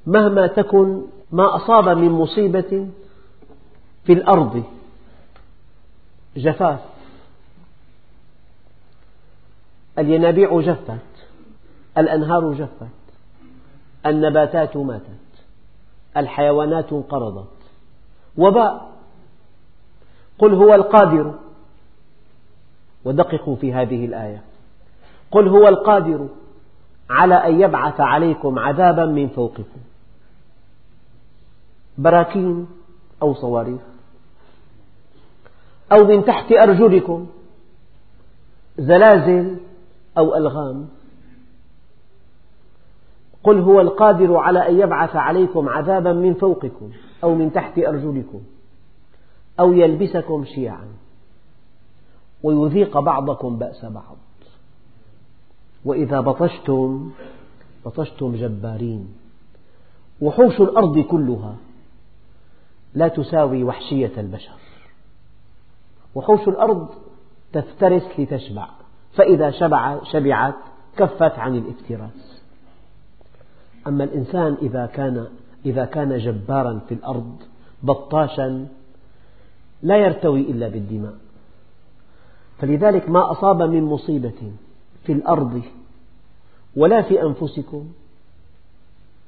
مهما 0.06 0.48
تكن 0.48 1.02
ما 1.32 1.56
أصاب 1.56 1.90
من 1.90 2.10
مصيبة 2.10 2.88
في 4.06 4.14
الأرض 4.14 4.64
جفاف. 6.38 6.80
الينابيع 10.00 10.62
جفت 10.62 11.02
الأنهار 11.98 12.54
جفت 12.54 12.88
النباتات 14.06 14.78
ماتت 14.78 15.04
الحيوانات 16.18 16.94
انقرضت 16.94 17.48
وباء. 18.38 18.89
قل 20.40 20.54
هو 20.54 20.76
القادر. 20.76 21.34
ودققوا 23.06 23.56
في 23.56 23.74
هذه 23.74 24.06
الآية. 24.06 24.42
قل 25.32 25.48
هو 25.48 25.68
القادر 25.68 26.28
على 27.10 27.36
أن 27.36 27.62
يبعث 27.62 28.00
عليكم 28.00 28.60
عذابا 28.60 29.06
من 29.06 29.28
فوقكم. 29.28 29.80
براكين 31.98 32.68
أو 33.22 33.34
صواريخ. 33.34 33.82
أو 35.92 36.06
من 36.06 36.26
تحت 36.26 36.52
أرجلكم. 36.52 37.28
زلازل 38.78 39.58
أو 40.18 40.36
ألغام. 40.36 40.88
قل 43.44 43.60
هو 43.60 43.82
القادر 43.82 44.38
على 44.38 44.70
أن 44.70 44.80
يبعث 44.80 45.16
عليكم 45.16 45.70
عذابا 45.70 46.14
من 46.14 46.34
فوقكم 46.34 46.92
أو 47.24 47.36
من 47.36 47.54
تحت 47.54 47.78
أرجلكم. 47.78 48.42
أو 49.60 49.74
يلبسكم 49.74 50.46
شيعا. 50.46 50.88
ويذيق 52.44 53.00
بعضكم 53.00 53.58
بأس 53.58 53.86
بعض. 53.86 54.18
وإذا 55.86 56.22
بطشتم 56.22 57.12
بطشتم 57.86 58.36
جبارين. 58.36 59.08
وحوش 60.22 60.62
الأرض 60.62 61.00
كلها 61.00 61.56
لا 62.94 63.08
تساوي 63.08 63.64
وحشية 63.64 64.12
البشر. 64.18 64.60
وحوش 66.16 66.48
الأرض 66.48 66.90
تفترس 67.54 68.04
لتشبع. 68.20 68.70
فإذا 69.14 69.52
شبع 69.52 70.04
شبعت 70.04 70.56
كفت 70.98 71.40
عن 71.40 71.56
الإفتراس. 71.56 72.42
أما 73.88 74.04
الإنسان 74.04 74.58
إذا 74.62 74.86
كان 74.86 75.28
إذا 75.66 75.86
كان 75.86 76.18
جبارا 76.18 76.80
في 76.88 76.94
الأرض 76.94 77.36
بطاشا 77.84 78.68
لا 79.82 79.98
يرتوي 79.98 80.42
إلا 80.42 80.68
بالدماء. 80.68 81.16
فلذلك 82.58 83.10
ما 83.10 83.32
أصاب 83.32 83.62
من 83.62 83.84
مصيبة 83.84 84.52
في 85.04 85.12
الأرض 85.12 85.62
ولا 86.76 87.02
في 87.02 87.22
أنفسكم 87.22 87.92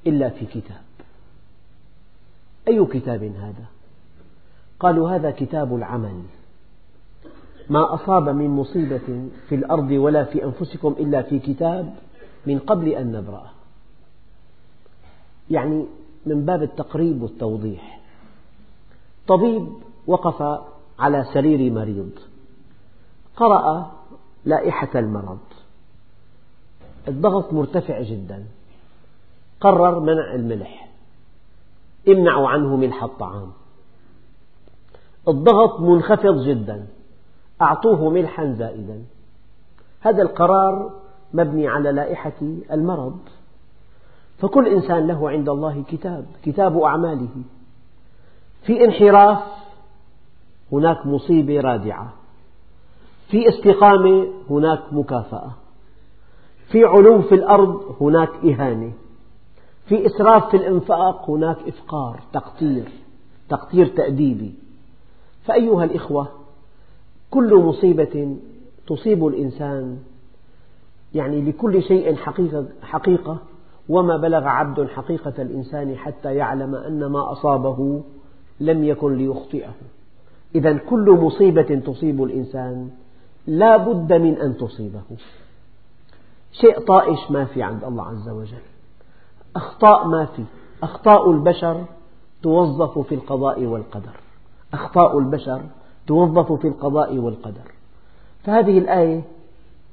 إلا 0.07 0.29
في 0.29 0.45
كتاب. 0.45 0.81
أي 2.67 2.85
كتاب 2.85 3.23
هذا؟ 3.23 3.65
قالوا 4.79 5.09
هذا 5.09 5.31
كتاب 5.31 5.75
العمل. 5.75 6.21
ما 7.69 7.93
أصاب 7.93 8.29
من 8.29 8.49
مصيبة 8.49 9.29
في 9.49 9.55
الأرض 9.55 9.91
ولا 9.91 10.23
في 10.23 10.43
أنفسكم 10.43 10.95
إلا 10.99 11.21
في 11.21 11.39
كتاب 11.39 11.93
من 12.45 12.59
قبل 12.59 12.89
أن 12.89 13.11
نبرأه. 13.11 13.51
يعني 15.51 15.85
من 16.25 16.45
باب 16.45 16.63
التقريب 16.63 17.21
والتوضيح. 17.21 18.01
طبيب 19.27 19.67
وقف 20.11 20.61
على 20.99 21.25
سرير 21.33 21.71
مريض. 21.71 22.11
قرأ 23.35 23.91
لائحة 24.45 24.99
المرض. 24.99 25.39
الضغط 27.07 27.53
مرتفع 27.53 28.01
جدا. 28.01 28.45
قرر 29.61 29.99
منع 29.99 30.35
الملح. 30.35 30.89
امنعوا 32.07 32.47
عنه 32.47 32.75
ملح 32.75 33.03
الطعام 33.03 33.51
الضغط 35.27 35.79
منخفض 35.79 36.43
جدا. 36.47 36.87
أعطوه 37.61 38.09
ملحا 38.09 38.53
زائدا. 38.53 39.03
هذا 40.01 40.21
القرار 40.21 40.93
مبني 41.33 41.67
على 41.67 41.91
لائحة 41.91 42.41
المرض. 42.71 43.19
فكل 44.39 44.67
إنسان 44.67 45.07
له 45.07 45.29
عند 45.29 45.49
الله 45.49 45.83
كتاب 45.87 46.25
كتاب 46.43 46.77
أعماله. 46.77 47.43
في 48.63 48.85
انحراف 48.85 49.60
هناك 50.71 51.05
مصيبة 51.05 51.61
رادعة. 51.61 52.13
في 53.27 53.49
استقامة 53.49 54.27
هناك 54.49 54.79
مكافأة. 54.91 55.51
في 56.71 56.83
علو 56.83 57.21
في 57.21 57.35
الأرض 57.35 57.95
هناك 58.01 58.29
إهانة. 58.45 58.91
في 59.85 60.05
إسراف 60.05 60.49
في 60.49 60.57
الإنفاق 60.57 61.29
هناك 61.29 61.57
إفقار 61.67 62.19
تقتير 62.33 62.89
تقتير 63.49 63.87
تأديبي. 63.87 64.53
فأيها 65.45 65.83
الإخوة 65.83 66.27
كل 67.31 67.55
مصيبة 67.55 68.35
تصيب 68.87 69.27
الإنسان 69.27 69.97
يعني 71.15 71.41
لكل 71.41 71.83
شيء 71.83 72.15
حقيقة, 72.15 72.65
حقيقة 72.81 73.37
وما 73.89 74.17
بلغ 74.17 74.43
عبد 74.43 74.87
حقيقة 74.87 75.33
الإنسان 75.39 75.95
حتى 75.95 76.35
يعلم 76.35 76.75
أن 76.75 77.05
ما 77.05 77.31
أصابه 77.31 78.01
لم 78.59 78.83
يكن 78.83 79.17
ليخطئه. 79.17 79.73
إذا 80.55 80.77
كل 80.77 81.11
مصيبة 81.11 81.81
تصيب 81.85 82.23
الإنسان. 82.23 82.89
لا 83.47 83.77
بد 83.77 84.13
من 84.13 84.37
أن 84.37 84.57
تصيبه. 84.57 85.01
شيء 86.51 86.79
طائش 86.79 87.31
ما 87.31 87.45
في 87.45 87.63
عند 87.63 87.83
الله 87.83 88.03
عز 88.03 88.29
وجل. 88.29 88.63
أخطاء 89.55 90.07
ما 90.07 90.25
في. 90.25 90.43
أخطاء 90.83 91.31
البشر 91.31 91.85
توظف 92.43 92.99
في 92.99 93.15
القضاء 93.15 93.65
والقدر. 93.65 94.19
أخطاء 94.73 95.19
البشر 95.19 95.61
توظف 96.07 96.51
في 96.51 96.67
القضاء 96.67 97.17
والقدر. 97.17 97.71
فهذه 98.43 98.77
الآية 98.77 99.21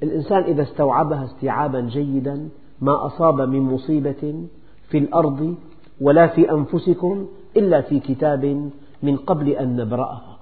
الإنسان 0.03 0.43
إذا 0.43 0.63
استوعبها 0.63 1.25
استيعابا 1.25 1.81
جيدا 1.81 2.49
ما 2.81 3.07
أصاب 3.07 3.41
من 3.41 3.61
مصيبة 3.61 4.47
في 4.89 4.99
الأرض 4.99 5.55
ولا 6.01 6.27
في 6.27 6.51
أنفسكم 6.51 7.27
إلا 7.57 7.81
في 7.81 8.01
كتاب 8.01 8.71
من 9.03 9.17
قبل 9.17 9.49
أن 9.49 9.77
نبرأها. 9.77 10.38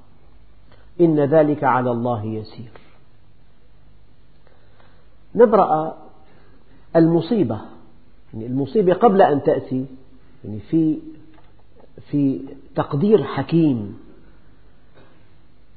إن 1.01 1.21
ذلك 1.21 1.65
على 1.65 1.91
الله 1.91 2.25
يسير. 2.25 2.71
نبرأ 5.35 5.97
المصيبة 6.97 7.61
يعني 8.35 8.47
المصيبة 8.47 8.93
قبل 8.93 9.23
أن 9.23 9.43
تأتي 9.43 9.87
يعني 10.45 10.61
في 10.61 10.99
في 12.11 12.41
تقدير 12.75 13.23
حكيم. 13.23 13.99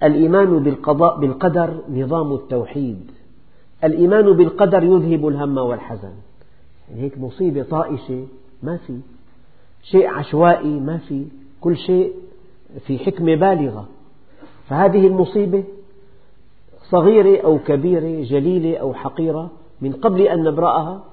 الإيمان 0.03 0.63
بالقضاء 0.63 1.19
بالقدر 1.19 1.81
نظام 1.89 2.33
التوحيد. 2.33 3.11
الإيمان 3.83 4.33
بالقدر 4.33 4.83
يذهب 4.83 5.27
الهم 5.27 5.57
والحزن. 5.57 6.13
يعني 6.89 7.01
هيك 7.01 7.17
مصيبة 7.17 7.63
طائشة 7.63 8.27
ما 8.63 8.77
في. 8.77 8.99
شيء 9.83 10.07
عشوائي 10.07 10.79
ما 10.79 10.97
في. 10.97 11.25
كل 11.61 11.77
شيء 11.77 12.13
في 12.87 12.99
حكمة 12.99 13.35
بالغة. 13.35 13.87
فهذه 14.69 15.07
المصيبة 15.07 15.63
صغيرة 16.89 17.41
أو 17.43 17.59
كبيرة 17.59 18.23
جليلة 18.23 18.77
أو 18.77 18.93
حقيرة 18.93 19.51
من 19.81 19.93
قبل 19.93 20.21
أن 20.21 20.43
نبرأها 20.43 21.03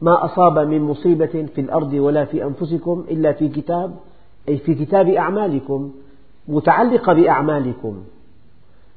ما 0.00 0.24
أصاب 0.24 0.58
من 0.58 0.80
مصيبة 0.82 1.46
في 1.54 1.60
الأرض 1.60 1.92
ولا 1.92 2.24
في 2.24 2.44
أنفسكم 2.44 3.04
إلا 3.10 3.32
في 3.32 3.48
كتاب 3.48 3.96
أي 4.48 4.58
في 4.58 4.74
كتاب 4.74 5.08
أعمالكم 5.08 5.92
متعلقة 6.48 7.12
بأعمالكم. 7.12 8.02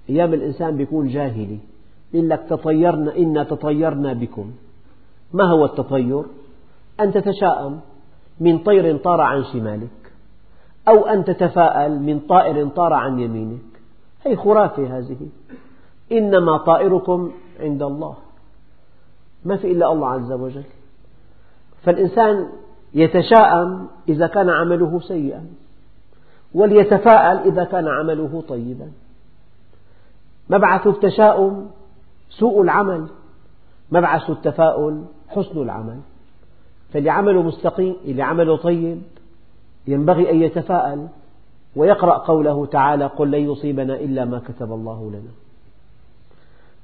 أيام 0.10 0.34
الإنسان 0.34 0.80
يكون 0.82 1.08
جاهلي 1.08 1.58
يقول 2.14 2.30
لك 2.30 2.46
تطيرنا 2.50 3.18
إنا 3.18 3.44
تطيرنا 3.44 4.14
بكم. 4.14 4.52
ما 5.34 5.44
هو 5.44 5.66
التطير؟ 5.66 6.24
أن 7.00 7.14
تتشاءم 7.14 7.80
من 8.40 8.58
طير 8.58 8.98
طار 8.98 9.22
عن 9.22 9.44
شمالك 9.44 9.90
أو 10.88 11.06
أن 11.06 11.24
تتفاءل 11.24 12.00
من 12.00 12.20
طائر 12.20 12.68
طار 12.68 12.94
عن 12.94 13.20
يمينك. 13.20 13.73
هي 14.24 14.36
خرافة 14.36 14.98
هذه. 14.98 15.18
إنما 16.12 16.58
طائركم 16.58 17.32
عند 17.60 17.84
الله. 17.84 18.16
ما 19.46 19.58
في 19.58 19.72
إلا 19.72 19.92
الله 19.92 20.08
عز 20.10 20.32
وجل. 20.32 20.64
فالإنسان 21.84 22.50
يتشاءم 22.94 23.88
إذا 24.10 24.28
كان 24.28 24.50
عمله 24.50 25.00
سيئا 25.00 25.46
وليتفاءل 26.54 27.38
إذا 27.38 27.64
كان 27.64 27.88
عمله 27.88 28.44
طيبا. 28.48 28.92
مبعث 30.50 30.88
التشاؤم 30.88 31.72
سوء 32.30 32.62
العمل 32.62 33.08
مبعث 33.92 34.30
التفاؤل 34.30 35.04
حسن 35.28 35.62
العمل. 35.62 36.00
فاللي 36.94 37.10
عمله 37.10 37.42
مستقيم 37.42 37.96
اللي 38.06 38.22
عمله 38.22 38.58
طيب 38.58 39.02
ينبغي 39.88 40.32
أن 40.32 40.42
يتفاءل 40.42 41.08
ويقرأ 41.76 42.18
قوله 42.18 42.66
تعالى 42.66 43.06
قل 43.06 43.32
لن 43.32 43.52
يصيبنا 43.52 43.96
إلا 43.96 44.26
ما 44.26 44.40
كتب 44.40 44.74
الله 44.74 45.10
لنا. 45.10 45.32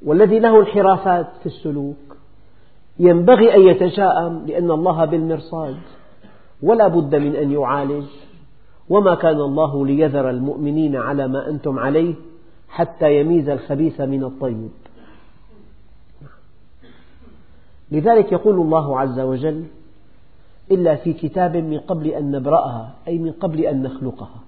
والذي 0.05 0.39
له 0.39 0.59
انحرافات 0.59 1.27
في 1.39 1.45
السلوك 1.45 2.17
ينبغي 2.99 3.55
أن 3.55 3.61
يتشاءم 3.61 4.45
لأن 4.47 4.71
الله 4.71 5.05
بالمرصاد 5.05 5.77
ولا 6.63 6.87
بد 6.87 7.15
من 7.15 7.35
أن 7.35 7.51
يعالج 7.51 8.05
وما 8.89 9.15
كان 9.15 9.41
الله 9.41 9.85
ليذر 9.85 10.29
المؤمنين 10.29 10.95
على 10.95 11.27
ما 11.27 11.49
أنتم 11.49 11.79
عليه 11.79 12.15
حتى 12.69 13.19
يميز 13.19 13.49
الخبيث 13.49 14.01
من 14.01 14.23
الطيب. 14.23 14.69
لذلك 17.91 18.31
يقول 18.31 18.55
الله 18.61 18.99
عز 18.99 19.19
وجل 19.19 19.63
إلا 20.71 20.95
في 20.95 21.13
كتاب 21.13 21.57
من 21.57 21.79
قبل 21.79 22.07
أن 22.07 22.31
نبرأها 22.31 22.91
أي 23.07 23.17
من 23.17 23.31
قبل 23.31 23.59
أن 23.59 23.83
نخلقها. 23.83 24.39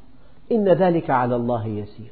إن 0.52 0.70
ذلك 0.70 1.10
على 1.10 1.36
الله 1.36 1.68
يسير. 1.68 2.12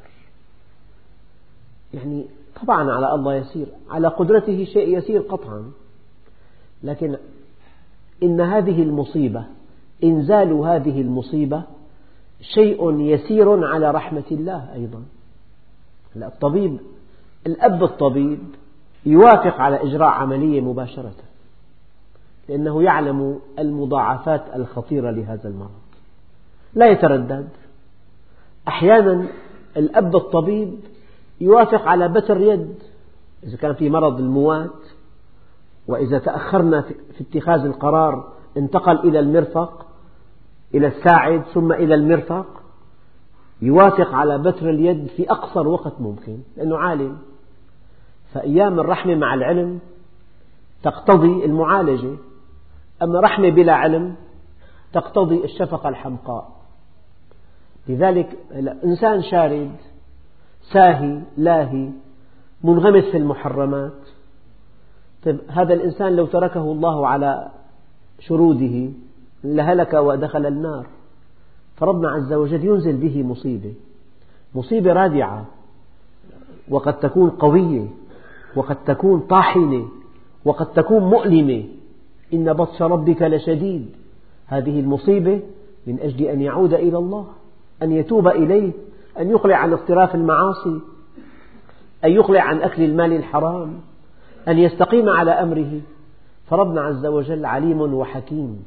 يعني 1.93 2.25
طبعا 2.63 2.91
على 2.91 3.13
الله 3.13 3.35
يسير 3.35 3.67
على 3.89 4.07
قدرته 4.07 4.65
شيء 4.65 4.97
يسير 4.97 5.21
قطعا. 5.21 5.71
لكن 6.83 7.17
إن 8.23 8.41
هذه 8.41 8.83
المصيبة 8.83 9.45
إنزال 10.03 10.53
هذه 10.53 11.01
المصيبة 11.01 11.63
شيء 12.41 12.99
يسير 12.99 13.65
على 13.65 13.91
رحمة 13.91 14.23
الله 14.31 14.73
أيضا. 14.73 15.03
الطبيب 16.15 16.79
الأب 17.47 17.83
الطبيب 17.83 18.39
يوافق 19.05 19.55
على 19.61 19.83
إجراء 19.83 20.09
عملية 20.09 20.61
مباشرة 20.61 21.13
لأنه 22.49 22.83
يعلم 22.83 23.39
المضاعفات 23.59 24.55
الخطيرة 24.55 25.11
لهذا 25.11 25.49
المرض. 25.49 25.81
لا 26.73 26.91
يتردد. 26.91 27.49
أحيانا 28.69 29.27
الأب 29.77 30.15
الطبيب 30.15 30.79
يوافق 31.41 31.87
على 31.87 32.07
بتر 32.07 32.41
يد. 32.41 32.75
إذا 33.43 33.57
كان 33.57 33.73
في 33.73 33.89
مرض 33.89 34.19
الموات 34.19 34.79
وإذا 35.87 36.19
تأخرنا 36.19 36.81
في 36.81 37.21
اتخاذ 37.21 37.65
القرار 37.65 38.33
انتقل 38.57 38.99
إلى 38.99 39.19
المرفق 39.19 39.85
إلى 40.75 40.87
الساعد 40.87 41.43
ثم 41.53 41.73
إلى 41.73 41.95
المرفق 41.95 42.45
يوافق 43.61 44.13
على 44.15 44.37
بتر 44.37 44.69
اليد 44.69 45.07
في 45.07 45.31
أقصر 45.31 45.67
وقت 45.67 46.01
ممكن 46.01 46.39
لأنه 46.57 46.77
عالم. 46.77 47.17
فأيام 48.33 48.79
الرحمة 48.79 49.15
مع 49.15 49.33
العلم 49.33 49.79
تقتضي 50.83 51.45
المعالجة 51.45 52.15
أما 53.01 53.19
رحمة 53.19 53.49
بلا 53.49 53.73
علم 53.73 54.15
تقتضي 54.93 55.43
الشفقة 55.43 55.89
الحمقاء. 55.89 56.58
لذلك 57.89 58.37
إنسان 58.83 59.21
شارد 59.21 59.71
ساهي 60.73 61.21
لاهي 61.37 61.89
منغمس 62.63 63.03
في 63.03 63.17
المحرمات. 63.17 63.93
طيب 65.23 65.39
هذا 65.47 65.73
الإنسان 65.73 66.15
لو 66.15 66.25
تركه 66.25 66.61
الله 66.61 67.07
على 67.07 67.51
شروده 68.19 68.89
لهلك 69.43 69.93
ودخل 69.93 70.45
النار. 70.45 70.87
فربنا 71.75 72.09
عز 72.09 72.33
وجل 72.33 72.65
ينزل 72.65 72.97
به 72.97 73.23
مصيبة 73.23 73.73
مصيبة 74.55 74.93
رادعة 74.93 75.45
وقد 76.69 76.99
تكون 76.99 77.29
قوية 77.29 77.87
وقد 78.55 78.83
تكون 78.83 79.19
طاحنة 79.19 79.87
وقد 80.45 80.73
تكون 80.73 81.03
مؤلمة. 81.03 81.63
إن 82.33 82.53
بطش 82.53 82.81
ربك 82.81 83.21
لشديد. 83.21 83.89
هذه 84.47 84.79
المصيبة 84.79 85.41
من 85.87 85.99
أجل 85.99 86.25
أن 86.25 86.41
يعود 86.41 86.73
إلى 86.73 86.97
الله. 86.97 87.27
أن 87.83 87.91
يتوب 87.91 88.27
إليه 88.27 88.71
أن 89.19 89.29
يقلع 89.29 89.55
عن 89.55 89.73
اقتراف 89.73 90.15
المعاصي 90.15 90.79
أن 92.05 92.11
يقلع 92.11 92.41
عن 92.41 92.61
أكل 92.61 92.83
المال 92.83 93.13
الحرام 93.13 93.79
أن 94.47 94.57
يستقيم 94.57 95.09
على 95.09 95.31
أمره. 95.31 95.81
فربنا 96.49 96.81
عز 96.81 97.05
وجل 97.05 97.45
عليم 97.45 97.81
وحكيم. 97.81 98.65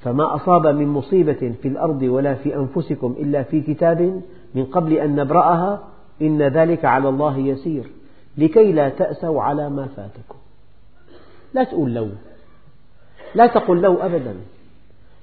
فما 0.00 0.34
أصاب 0.34 0.66
من 0.66 0.88
مصيبة 0.88 1.54
في 1.62 1.68
الأرض 1.68 2.02
ولا 2.02 2.34
في 2.34 2.56
أنفسكم 2.56 3.14
إلا 3.18 3.42
في 3.42 3.60
كتاب 3.60 4.22
من 4.54 4.64
قبل 4.64 4.92
أن 4.92 5.16
نبرأها 5.16 5.80
إن 6.22 6.42
ذلك 6.42 6.84
على 6.84 7.08
الله 7.08 7.38
يسير. 7.38 7.90
لكي 8.38 8.72
لا 8.72 8.88
تأسوا 8.88 9.42
على 9.42 9.70
ما 9.70 9.86
فاتكم. 9.86 10.38
لا 11.54 11.64
تقول 11.64 11.94
لو. 11.94 12.08
لا 13.34 13.46
تقل 13.46 13.80
لو 13.80 13.94
أبدا. 13.94 14.34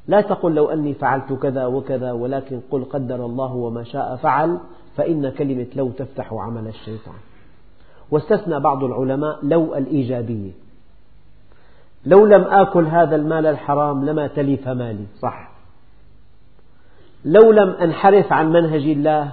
لا 0.07 0.21
تقل 0.21 0.55
لو 0.55 0.69
أني 0.69 0.93
فعلت 0.93 1.33
كذا 1.33 1.65
وكذا 1.65 2.11
ولكن 2.11 2.61
قل 2.71 2.83
قدر 2.83 3.25
الله 3.25 3.53
وما 3.53 3.83
شاء 3.83 4.15
فعل 4.15 4.59
فإن 4.97 5.29
كلمة 5.29 5.67
لو 5.75 5.89
تفتح 5.89 6.33
عمل 6.33 6.67
الشيطان. 6.67 7.15
واستثنى 8.11 8.59
بعض 8.59 8.83
العلماء 8.83 9.39
لو 9.43 9.75
الإيجابية. 9.75 10.51
لو 12.05 12.25
لم 12.25 12.41
آكل 12.41 12.85
هذا 12.85 13.15
المال 13.15 13.45
الحرام 13.45 14.05
لما 14.05 14.27
تلف 14.27 14.67
مالي 14.67 15.05
صح. 15.21 15.51
لو 17.25 17.51
لم 17.51 17.69
أنحرف 17.69 18.33
عن 18.33 18.51
منهج 18.51 18.81
الله 18.81 19.31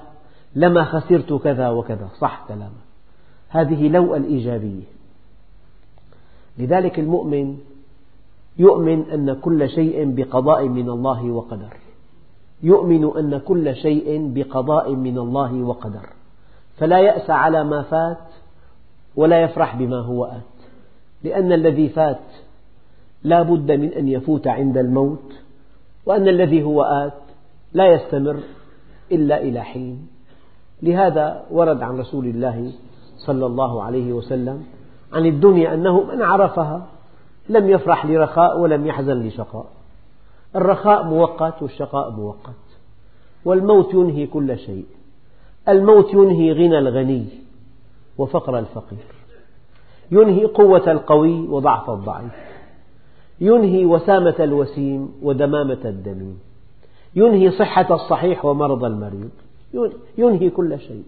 لما 0.54 0.84
خسرت 0.84 1.32
كذا 1.32 1.68
وكذا 1.68 2.08
صح 2.18 2.44
كلامه 2.48 2.82
هذه 3.48 3.88
لو 3.88 4.16
الإيجابية. 4.16 4.84
لذلك 6.58 6.98
المؤمن 6.98 7.58
يؤمن 8.58 9.10
أن 9.10 9.32
كل 9.32 9.68
شيء 9.70 10.14
بقضاء 10.14 10.68
من 10.68 10.88
الله 10.88 11.30
وقدر. 11.30 11.76
يؤمن 12.62 13.16
أن 13.16 13.38
كل 13.38 13.76
شيء 13.76 14.32
بقضاء 14.34 14.94
من 14.94 15.18
الله 15.18 15.62
وقدر. 15.62 16.06
فلا 16.76 16.98
يأس 16.98 17.30
على 17.30 17.64
ما 17.64 17.82
فات 17.82 18.18
ولا 19.16 19.42
يفرح 19.42 19.76
بما 19.76 20.00
هو 20.00 20.24
آت. 20.24 20.52
لأن 21.24 21.52
الذي 21.52 21.88
فات 21.88 22.20
لا 23.24 23.42
بد 23.42 23.72
من 23.72 23.92
أن 23.92 24.08
يفوت 24.08 24.46
عند 24.46 24.78
الموت 24.78 25.32
وأن 26.06 26.28
الذي 26.28 26.62
هو 26.62 26.82
آت 26.82 27.22
لا 27.72 27.92
يستمر 27.92 28.36
إلا 29.12 29.42
إلى 29.42 29.60
حين. 29.60 30.08
لهذا 30.82 31.44
ورد 31.50 31.82
عن 31.82 31.98
رسول 31.98 32.26
الله 32.26 32.72
صلى 33.16 33.46
الله 33.46 33.82
عليه 33.82 34.12
وسلم 34.12 34.64
عن 35.12 35.26
الدنيا 35.26 35.74
أنه 35.74 36.04
من 36.04 36.22
عرفها 36.22 36.86
لم 37.48 37.70
يفرح 37.70 38.06
لرخاء 38.06 38.60
ولم 38.60 38.86
يحزن 38.86 39.22
لشقاء. 39.22 39.66
الرخاء 40.56 41.04
مؤقت 41.04 41.62
والشقاء 41.62 42.10
مؤقت. 42.10 42.62
والموت 43.44 43.94
ينهي 43.94 44.26
كل 44.26 44.58
شيء. 44.58 44.86
الموت 45.68 46.14
ينهي 46.14 46.52
غنى 46.52 46.78
الغني 46.78 47.26
وفقر 48.18 48.58
الفقير. 48.58 49.06
ينهي 50.10 50.44
قوة 50.44 50.92
القوي 50.92 51.48
وضعف 51.48 51.90
الضعيف. 51.90 52.32
ينهي 53.40 53.84
وسامة 53.84 54.34
الوسيم 54.40 55.14
ودمامة 55.22 55.78
الدميم. 55.84 56.40
ينهي 57.14 57.50
صحة 57.50 57.94
الصحيح 57.94 58.44
ومرض 58.44 58.84
المريض. 58.84 59.30
ينهي 60.18 60.50
كل 60.50 60.78
شيء. 60.78 61.04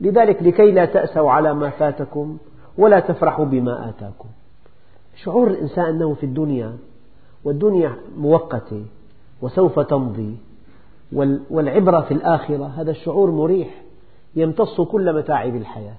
لذلك 0.00 0.42
لكي 0.42 0.70
لا 0.70 0.84
تأسوا 0.84 1.30
على 1.30 1.54
ما 1.54 1.70
فاتكم 1.70 2.38
ولا 2.78 3.00
تفرحوا 3.00 3.44
بما 3.44 3.88
آتاكم. 3.88 4.28
شعور 5.24 5.50
الإنسان 5.50 5.84
أنه 5.84 6.14
في 6.14 6.26
الدنيا 6.26 6.76
والدنيا 7.44 7.96
مؤقتة 8.16 8.84
وسوف 9.42 9.80
تمضي 9.80 10.36
والعبرة 11.50 12.00
في 12.00 12.14
الآخرة 12.14 12.66
هذا 12.66 12.90
الشعور 12.90 13.30
مريح 13.30 13.82
يمتص 14.36 14.80
كل 14.80 15.12
متاعب 15.16 15.56
الحياة. 15.56 15.96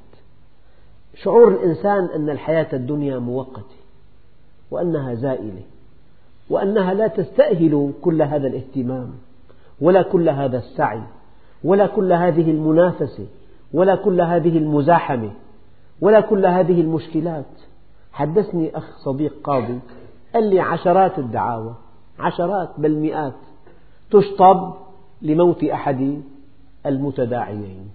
شعور 1.15 1.47
الإنسان 1.47 2.05
أن 2.05 2.29
الحياة 2.29 2.67
الدنيا 2.73 3.19
مؤقتة 3.19 3.75
وأنها 4.71 5.13
زائلة 5.13 5.61
وأنها 6.49 6.93
لا 6.93 7.07
تستأهل 7.07 7.93
كل 8.01 8.21
هذا 8.21 8.47
الاهتمام 8.47 9.11
ولا 9.81 10.01
كل 10.01 10.29
هذا 10.29 10.57
السعي 10.57 11.01
ولا 11.63 11.87
كل 11.87 12.13
هذه 12.13 12.51
المنافسة 12.51 13.27
ولا 13.73 13.95
كل 13.95 14.21
هذه 14.21 14.57
المزاحمة 14.57 15.31
ولا 16.01 16.21
كل 16.21 16.45
هذه 16.45 16.81
المشكلات. 16.81 17.45
حدثني 18.13 18.77
أخ 18.77 18.97
صديق 18.97 19.33
قاضي 19.43 19.79
قال 20.33 20.49
لي 20.49 20.59
عشرات 20.59 21.19
الدعاوى 21.19 21.73
عشرات 22.19 22.69
بل 22.77 22.95
مئات 22.95 23.33
تشطب 24.11 24.73
لموت 25.21 25.63
أحد 25.63 26.21
المتداعيين. 26.85 27.89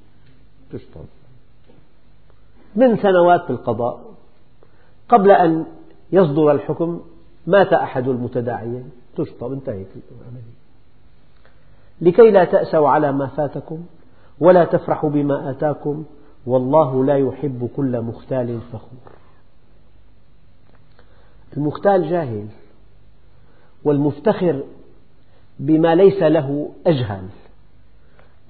تشطب. 0.73 1.05
من 2.77 2.97
سنوات 2.97 3.45
في 3.45 3.51
القضاء 3.51 4.01
قبل 5.09 5.31
أن 5.31 5.67
يصدر 6.13 6.53
الحكم 6.53 7.01
مات 7.47 7.73
أحد 7.73 8.09
المتداعيين. 8.09 8.91
تشطب 9.17 9.53
انتهت 9.53 9.87
العملية 10.21 10.55
لكي 12.01 12.31
لا 12.31 12.45
تأسوا 12.45 12.89
على 12.89 13.13
ما 13.13 13.27
فاتكم 13.27 13.85
ولا 14.41 14.65
تفرحوا 14.65 15.11
بما 15.11 15.51
آتاكم 15.51 16.05
والله 16.47 17.05
لا 17.05 17.17
يحب 17.17 17.71
كل 17.77 18.01
مختال 18.01 18.61
فخور. 18.73 19.24
المختال 21.57 22.11
جاهل 22.11 22.47
والمفتخر 23.85 24.63
بما 25.59 25.95
ليس 25.95 26.23
له 26.23 26.71
أجهل. 26.87 27.23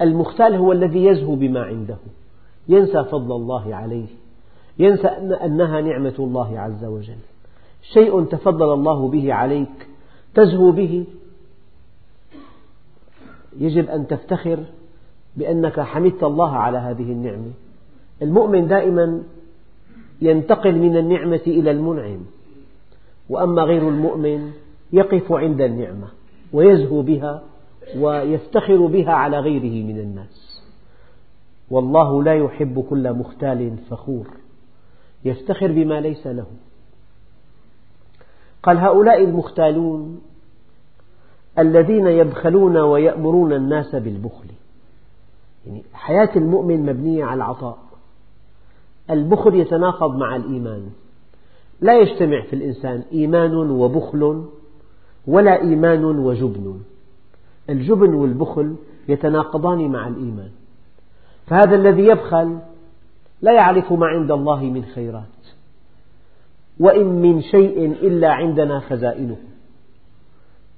المختال 0.00 0.54
هو 0.54 0.72
الذي 0.72 1.04
يزهو 1.04 1.34
بما 1.34 1.62
عنده 1.62 1.96
ينسى 2.68 3.04
فضل 3.04 3.36
الله 3.36 3.74
عليه 3.74 4.06
ينسى 4.78 5.08
أنها 5.44 5.80
نعمة 5.80 6.14
الله 6.18 6.58
عز 6.60 6.84
وجل. 6.84 7.18
شيء 7.92 8.24
تفضل 8.24 8.72
الله 8.72 9.08
به 9.08 9.34
عليك 9.34 9.88
تزهو 10.34 10.70
به 10.70 11.04
يجب 13.58 13.88
أن 13.88 14.06
تفتخر 14.06 14.58
بأنك 15.36 15.80
حمدت 15.80 16.24
الله 16.24 16.50
على 16.50 16.78
هذه 16.78 17.12
النعمة. 17.12 17.50
المؤمن 18.22 18.68
دائما 18.68 19.22
ينتقل 20.22 20.74
من 20.74 20.96
النعمة 20.96 21.42
إلى 21.46 21.70
المنعم. 21.70 22.20
وأما 23.28 23.62
غير 23.62 23.88
المؤمن 23.88 24.52
يقف 24.92 25.32
عند 25.32 25.60
النعمة 25.60 26.08
ويزهو 26.52 27.02
بها 27.02 27.42
ويفتخر 27.96 28.86
بها 28.86 29.12
على 29.12 29.38
غيره 29.38 29.86
من 29.86 29.98
الناس. 29.98 30.62
والله 31.70 32.22
لا 32.22 32.34
يحب 32.34 32.84
كل 32.90 33.12
مختال 33.12 33.76
فخور. 33.90 34.26
يفتخر 35.24 35.72
بما 35.72 36.00
ليس 36.00 36.26
له. 36.26 36.46
قال 38.62 38.78
هؤلاء 38.78 39.24
المختالون 39.24 40.20
الذين 41.58 42.06
يبخلون 42.06 42.76
ويأمرون 42.76 43.52
الناس 43.52 43.94
بالبخل. 43.94 44.46
يعني 45.66 45.82
حياة 45.92 46.30
المؤمن 46.36 46.86
مبنية 46.86 47.24
على 47.24 47.36
العطاء. 47.36 47.78
البخل 49.10 49.54
يتناقض 49.54 50.16
مع 50.16 50.36
الإيمان. 50.36 50.90
لا 51.84 51.98
يجتمع 51.98 52.42
في 52.42 52.56
الإنسان 52.56 53.02
إيمان 53.12 53.54
وبخل 53.70 54.44
ولا 55.26 55.60
إيمان 55.60 56.04
وجبن. 56.04 56.80
الجبن 57.70 58.14
والبخل 58.14 58.76
يتناقضان 59.08 59.88
مع 59.88 60.08
الإيمان. 60.08 60.50
فهذا 61.46 61.74
الذي 61.74 62.06
يبخل 62.06 62.58
لا 63.42 63.52
يعرف 63.52 63.92
ما 63.92 64.06
عند 64.06 64.30
الله 64.30 64.64
من 64.64 64.84
خيرات 64.84 65.24
وإن 66.80 67.06
من 67.06 67.40
شيء 67.40 67.92
إلا 67.92 68.32
عندنا 68.32 68.80
خزائنه. 68.80 69.36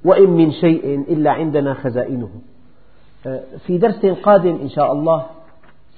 وإن 0.04 0.30
من 0.30 0.52
شيء 0.52 1.04
إلا 1.08 1.30
عندنا 1.30 1.74
خزائنه. 1.74 2.30
في 3.66 3.78
درس 3.78 4.06
قادم 4.06 4.58
إن 4.62 4.68
شاء 4.68 4.92
الله 4.92 5.26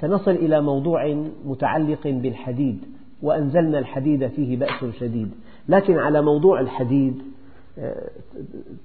سنصل 0.00 0.30
إلى 0.30 0.60
موضوع 0.60 1.24
متعلق 1.44 2.00
بالحديد. 2.04 2.97
وأنزلنا 3.22 3.78
الحديد 3.78 4.26
فيه 4.26 4.56
بأس 4.56 4.84
شديد. 5.00 5.30
لكن 5.68 5.98
على 5.98 6.22
موضوع 6.22 6.60
الحديد 6.60 7.22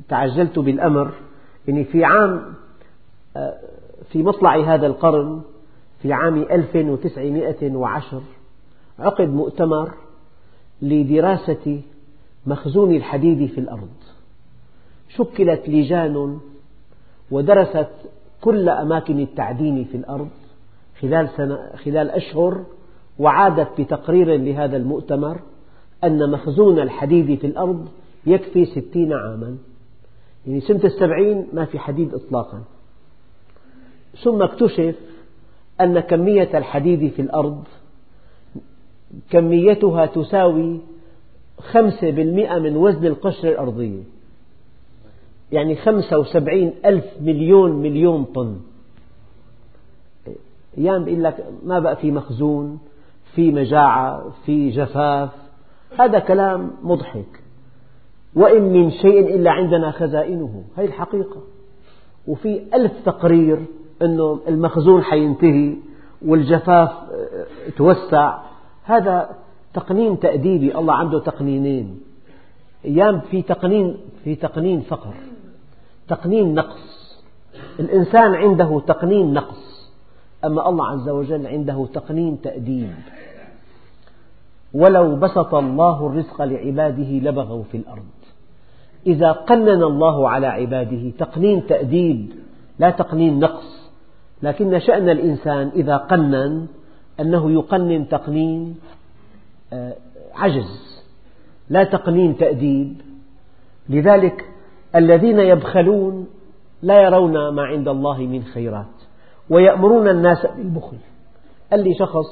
تعجلت 0.09 0.59
بالأمر 0.59 1.11
يعني 1.67 1.83
في 1.83 2.05
عام 2.05 2.53
في 4.09 4.23
مطلع 4.23 4.73
هذا 4.73 4.87
القرن 4.87 5.41
في 6.01 6.13
عام 6.13 6.41
1910 6.41 8.21
عقد 8.99 9.29
مؤتمر 9.29 9.93
لدراسة 10.81 11.81
مخزون 12.45 12.95
الحديد 12.95 13.49
في 13.49 13.57
الأرض. 13.57 13.89
شكلت 15.09 15.69
لجان 15.69 16.39
ودرست 17.31 17.89
كل 18.41 18.69
أماكن 18.69 19.19
التعدين 19.19 19.83
في 19.83 19.97
الأرض 19.97 20.29
خلال, 21.01 21.29
سنة 21.37 21.69
خلال 21.75 22.09
أشهر 22.09 22.63
وعادت 23.19 23.81
بتقرير 23.81 24.35
لهذا 24.37 24.77
المؤتمر 24.77 25.39
أن 26.03 26.31
مخزون 26.31 26.79
الحديد 26.79 27.39
في 27.39 27.47
الأرض 27.47 27.87
يكفي 28.25 28.65
ستين 28.65 29.13
عاما. 29.13 29.57
يعني 30.47 30.61
سنة 30.61 30.83
السبعين 30.83 31.47
ما 31.53 31.65
في 31.65 31.79
حديد 31.79 32.13
إطلاقا. 32.13 32.61
ثم 34.23 34.41
اكتشف 34.41 34.95
أن 35.81 35.99
كمية 35.99 36.57
الحديد 36.57 37.11
في 37.11 37.21
الأرض 37.21 37.63
كميتها 39.29 40.05
تساوي 40.05 40.79
خمسة 41.59 42.09
بالمئة 42.11 42.59
من 42.59 42.75
وزن 42.77 43.05
القشرة 43.05 43.49
الأرضية. 43.49 44.01
يعني 45.51 45.75
خمسة 45.75 46.17
وسبعين 46.19 46.73
ألف 46.85 47.05
مليون 47.21 47.71
مليون 47.71 48.23
طن. 48.23 48.59
أيام 50.77 51.03
بيقول 51.05 51.23
لك 51.23 51.45
ما 51.65 51.79
بقى 51.79 51.95
في 51.95 52.11
مخزون؟ 52.11 52.79
في 53.35 53.51
مجاعة 53.51 54.23
في 54.45 54.69
جفاف. 54.69 55.29
هذا 55.99 56.19
كلام 56.19 56.71
مضحك. 56.83 57.43
وإن 58.35 58.61
من 58.61 58.91
شيء 58.91 59.35
إلا 59.35 59.51
عندنا 59.51 59.91
خزائنه. 59.91 60.63
هذه 60.77 60.85
الحقيقة. 60.85 61.41
وفي 62.27 62.61
ألف 62.73 62.91
تقرير 63.05 63.65
أنه 64.01 64.39
المخزون 64.47 65.03
حينتهي 65.03 65.75
والجفاف 66.25 66.91
توسع. 67.77 68.37
هذا 68.83 69.29
تقنين 69.73 70.19
تأديبي. 70.19 70.77
الله 70.77 70.93
عنده 70.93 71.19
تقنينين. 71.19 72.01
أيام 72.85 73.19
في 73.19 73.41
تقنين 73.41 73.97
في 74.23 74.35
تقنين 74.35 74.81
فقر. 74.81 75.13
تقنين 76.07 76.53
نقص. 76.53 77.23
الإنسان 77.79 78.35
عنده 78.35 78.81
تقنين 78.87 79.33
نقص. 79.33 79.73
أما 80.45 80.69
الله 80.69 80.87
عز 80.87 81.09
وجل 81.09 81.47
عنده 81.47 81.87
تقنين 81.93 82.41
تأديب. 82.41 82.93
ولو 84.73 85.15
بسط 85.15 85.55
الله 85.55 86.07
الرزق 86.07 86.41
لعباده 86.41 87.29
لبغوا 87.29 87.63
في 87.71 87.77
الأرض. 87.77 88.03
إذا 89.07 89.31
قنن 89.31 89.83
الله 89.83 90.29
على 90.29 90.47
عباده 90.47 91.11
تقنين 91.19 91.67
تأديب 91.67 92.31
لا 92.79 92.89
تقنين 92.89 93.39
نقص. 93.39 93.91
لكن 94.43 94.79
شأن 94.79 95.09
الإنسان 95.09 95.71
إذا 95.75 95.97
قنن 95.97 96.67
أنه 97.19 97.51
يقنن 97.51 98.07
تقنين 98.07 98.75
آه، 99.73 99.95
عجز 100.35 101.03
لا 101.69 101.83
تقنين 101.83 102.37
تأديب. 102.37 103.01
لذلك 103.89 104.45
الذين 104.95 105.39
يبخلون 105.39 106.27
لا 106.81 107.01
يرون 107.01 107.49
ما 107.49 107.63
عند 107.63 107.87
الله 107.87 108.17
من 108.17 108.43
خيرات 108.43 108.95
ويأمرون 109.49 110.09
الناس 110.09 110.45
بالبخل. 110.57 110.97
قال 111.71 111.83
لي 111.83 111.93
شخص 111.99 112.25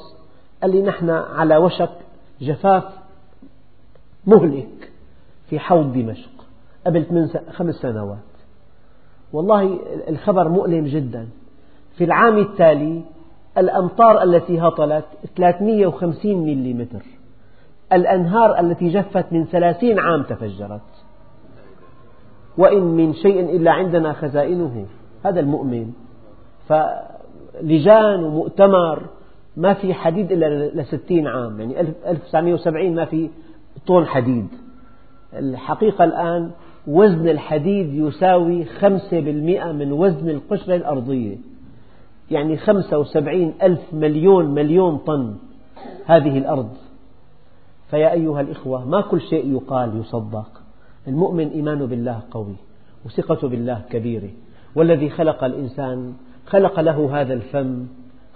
قال 0.62 0.70
لي 0.70 0.82
نحن 0.82 1.10
على 1.10 1.56
وشك 1.56 2.01
جفاف 2.42 2.84
مهلك 4.26 4.92
في 5.50 5.58
حوض 5.58 5.92
دمشق 5.92 6.30
قبل 6.86 7.28
خمس 7.50 7.74
سنوات. 7.74 8.18
والله 9.32 9.78
الخبر 10.08 10.48
مؤلم 10.48 10.84
جدا. 10.84 11.28
في 11.96 12.04
العام 12.04 12.38
التالي 12.38 13.02
الأمطار 13.58 14.22
التي 14.22 14.60
هطلت 14.60 15.04
350 15.36 16.36
ملم 16.36 16.88
الأنهار 17.92 18.60
التي 18.60 18.88
جفت 18.88 19.32
من 19.32 19.44
ثلاثين 19.44 19.98
عام 19.98 20.22
تفجرت. 20.22 20.80
وإن 22.58 22.82
من 22.82 23.14
شيء 23.14 23.56
إلا 23.56 23.70
عندنا 23.70 24.12
خزائنه. 24.12 24.86
هذا 25.24 25.40
المؤمن. 25.40 25.92
فلجان 26.68 28.24
ومؤتمر 28.24 29.02
ما 29.56 29.74
في 29.74 29.94
حديد 29.94 30.32
إلا 30.32 30.82
لستين 30.82 31.26
عام. 31.26 31.60
يعني 31.60 31.80
1970 31.80 32.94
ما 32.94 33.04
في 33.04 33.30
طن 33.86 34.06
حديد. 34.06 34.48
الحقيقة 35.34 36.04
الآن 36.04 36.50
وزن 36.86 37.28
الحديد 37.28 37.94
يساوي 37.94 38.64
خمسة 38.64 39.20
بالمئة 39.20 39.72
من 39.72 39.92
وزن 39.92 40.28
القشرة 40.28 40.76
الأرضية. 40.76 41.36
يعني 42.30 42.56
خمسة 42.56 42.98
وسبعين 42.98 43.54
ألف 43.62 43.80
مليون 43.92 44.54
مليون 44.54 44.96
طن 44.98 45.34
هذه 46.06 46.38
الأرض. 46.38 46.70
فيا 47.90 48.12
أيها 48.12 48.40
الإخوة 48.40 48.88
ما 48.88 49.00
كل 49.00 49.20
شيء 49.20 49.52
يقال 49.52 50.00
يصدق. 50.00 50.62
المؤمن 51.08 51.48
إيمانه 51.48 51.86
بالله 51.86 52.20
قوي 52.30 52.56
وثقته 53.06 53.48
بالله 53.48 53.82
كبيرة. 53.90 54.30
والذي 54.74 55.10
خلق 55.10 55.44
الإنسان 55.44 56.12
خلق 56.46 56.80
له 56.80 57.20
هذا 57.20 57.34
الفم 57.34 57.86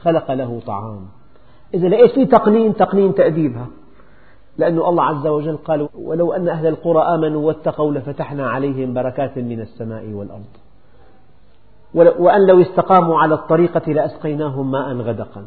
خلق 0.03 0.30
له 0.30 0.61
طعام. 0.66 1.07
إذا 1.74 1.88
لقيت 1.88 2.11
فيه 2.11 2.24
تقنين 2.24 2.76
تقنين 2.76 3.14
تأديبها. 3.14 3.66
لأن 4.59 4.78
الله 4.78 5.05
عز 5.05 5.26
وجل 5.26 5.57
قال 5.57 5.88
ولو 5.94 6.32
أن 6.32 6.49
أهل 6.49 6.66
القرى 6.66 7.03
آمنوا 7.03 7.47
واتقوا 7.47 7.92
لفتحنا 7.92 8.51
عليهم 8.51 8.94
بركات 8.94 9.38
من 9.38 9.61
السماء 9.61 10.07
والأرض. 10.07 10.44
وأن 11.94 12.47
لو 12.47 12.62
استقاموا 12.62 13.18
على 13.18 13.34
الطريقة 13.34 13.92
لأسقيناهم 13.92 14.70
ماء 14.70 14.94
غدقا. 14.94 15.44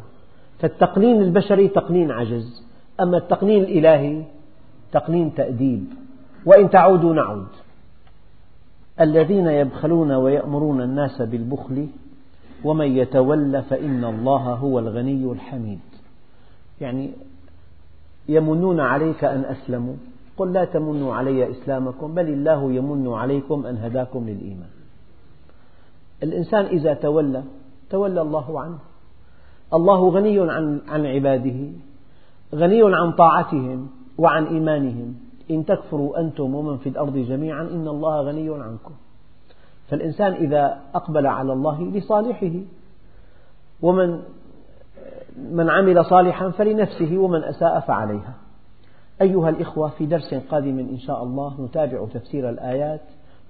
فالتقنين 0.58 1.22
البشري 1.22 1.68
تقنين 1.68 2.10
عجز. 2.10 2.66
أما 3.00 3.16
التقنين 3.16 3.64
الإلهي 3.64 4.24
تقنين 4.92 5.34
تأديب. 5.34 5.84
وإن 6.46 6.70
تعودوا 6.70 7.14
نعود. 7.14 7.46
الذين 9.00 9.46
يبخلون 9.46 10.12
ويأمرون 10.12 10.80
الناس 10.80 11.22
بالبخل 11.22 11.86
ومن 12.64 12.96
يتول 12.96 13.62
فإن 13.62 14.04
الله 14.04 14.54
هو 14.54 14.78
الغني 14.78 15.32
الحميد. 15.32 15.80
يعني 16.80 17.10
يمنون 18.28 18.80
عليك 18.80 19.24
أن 19.24 19.44
أسلموا. 19.44 19.94
قل 20.36 20.52
لا 20.52 20.64
تمنوا 20.64 21.14
علي 21.14 21.50
إسلامكم 21.50 22.14
بل 22.14 22.28
الله 22.28 22.72
يمن 22.72 23.08
عليكم 23.12 23.66
أن 23.66 23.76
هداكم 23.76 24.28
للإيمان. 24.28 24.68
الإنسان 26.22 26.64
إذا 26.64 26.94
تولى 26.94 27.42
تولى 27.90 28.20
الله 28.22 28.60
عنه. 28.60 28.78
الله 29.74 30.08
غني 30.08 30.40
عن, 30.40 30.80
عن 30.88 31.06
عباده 31.06 31.58
غني 32.54 32.82
عن 32.96 33.12
طاعتهم 33.12 33.88
وعن 34.18 34.44
إيمانهم. 34.46 35.14
إن 35.50 35.66
تكفروا 35.66 36.20
أنتم 36.20 36.54
ومن 36.54 36.76
في 36.76 36.88
الأرض 36.88 37.16
جميعا 37.16 37.62
إن 37.62 37.88
الله 37.88 38.22
غني 38.22 38.62
عنكم. 38.62 38.94
فالإنسان 39.90 40.32
إذا 40.32 40.80
أقبل 40.94 41.26
على 41.26 41.52
الله 41.52 41.82
لصالحه 41.82 42.52
ومن 43.82 44.20
من 45.52 45.70
عمل 45.70 46.04
صالحا 46.04 46.50
فلنفسه 46.50 47.18
ومن 47.18 47.44
أساء 47.44 47.80
فعليها. 47.80 48.34
أيها 49.22 49.48
الإخوة 49.48 49.88
في 49.88 50.06
درس 50.06 50.34
قادم 50.34 50.78
إن 50.78 50.98
شاء 50.98 51.22
الله 51.22 51.64
نتابع 51.64 52.06
تفسير 52.14 52.50
الآيات 52.50 53.00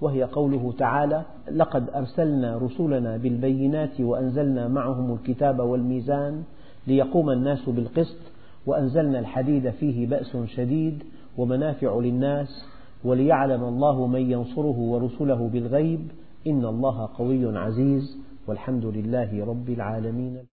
وهي 0.01 0.23
قوله 0.23 0.73
تعالى 0.77 1.23
لقد 1.51 1.89
أرسلنا 1.89 2.57
رسلنا 2.57 3.17
بالبينات 3.17 4.01
وأنزلنا 4.01 4.67
معهم 4.67 5.13
الكتاب 5.13 5.59
والميزان 5.59 6.43
ليقوم 6.87 7.29
الناس 7.29 7.69
بالقسط 7.69 8.17
وأنزلنا 8.65 9.19
الحديد 9.19 9.69
فيه 9.69 10.07
بأس 10.07 10.37
شديد 10.45 11.03
ومنافع 11.37 11.99
للناس 11.99 12.65
وليعلم 13.03 13.63
الله 13.63 14.07
من 14.07 14.31
ينصره 14.31 14.79
ورسله 14.79 15.49
بالغيب 15.53 16.11
إن 16.47 16.65
الله 16.65 17.09
قوي 17.17 17.57
عزيز 17.57 18.17
والحمد 18.47 18.85
لله 18.85 19.45
رب 19.45 19.69
العالمين. 19.69 20.45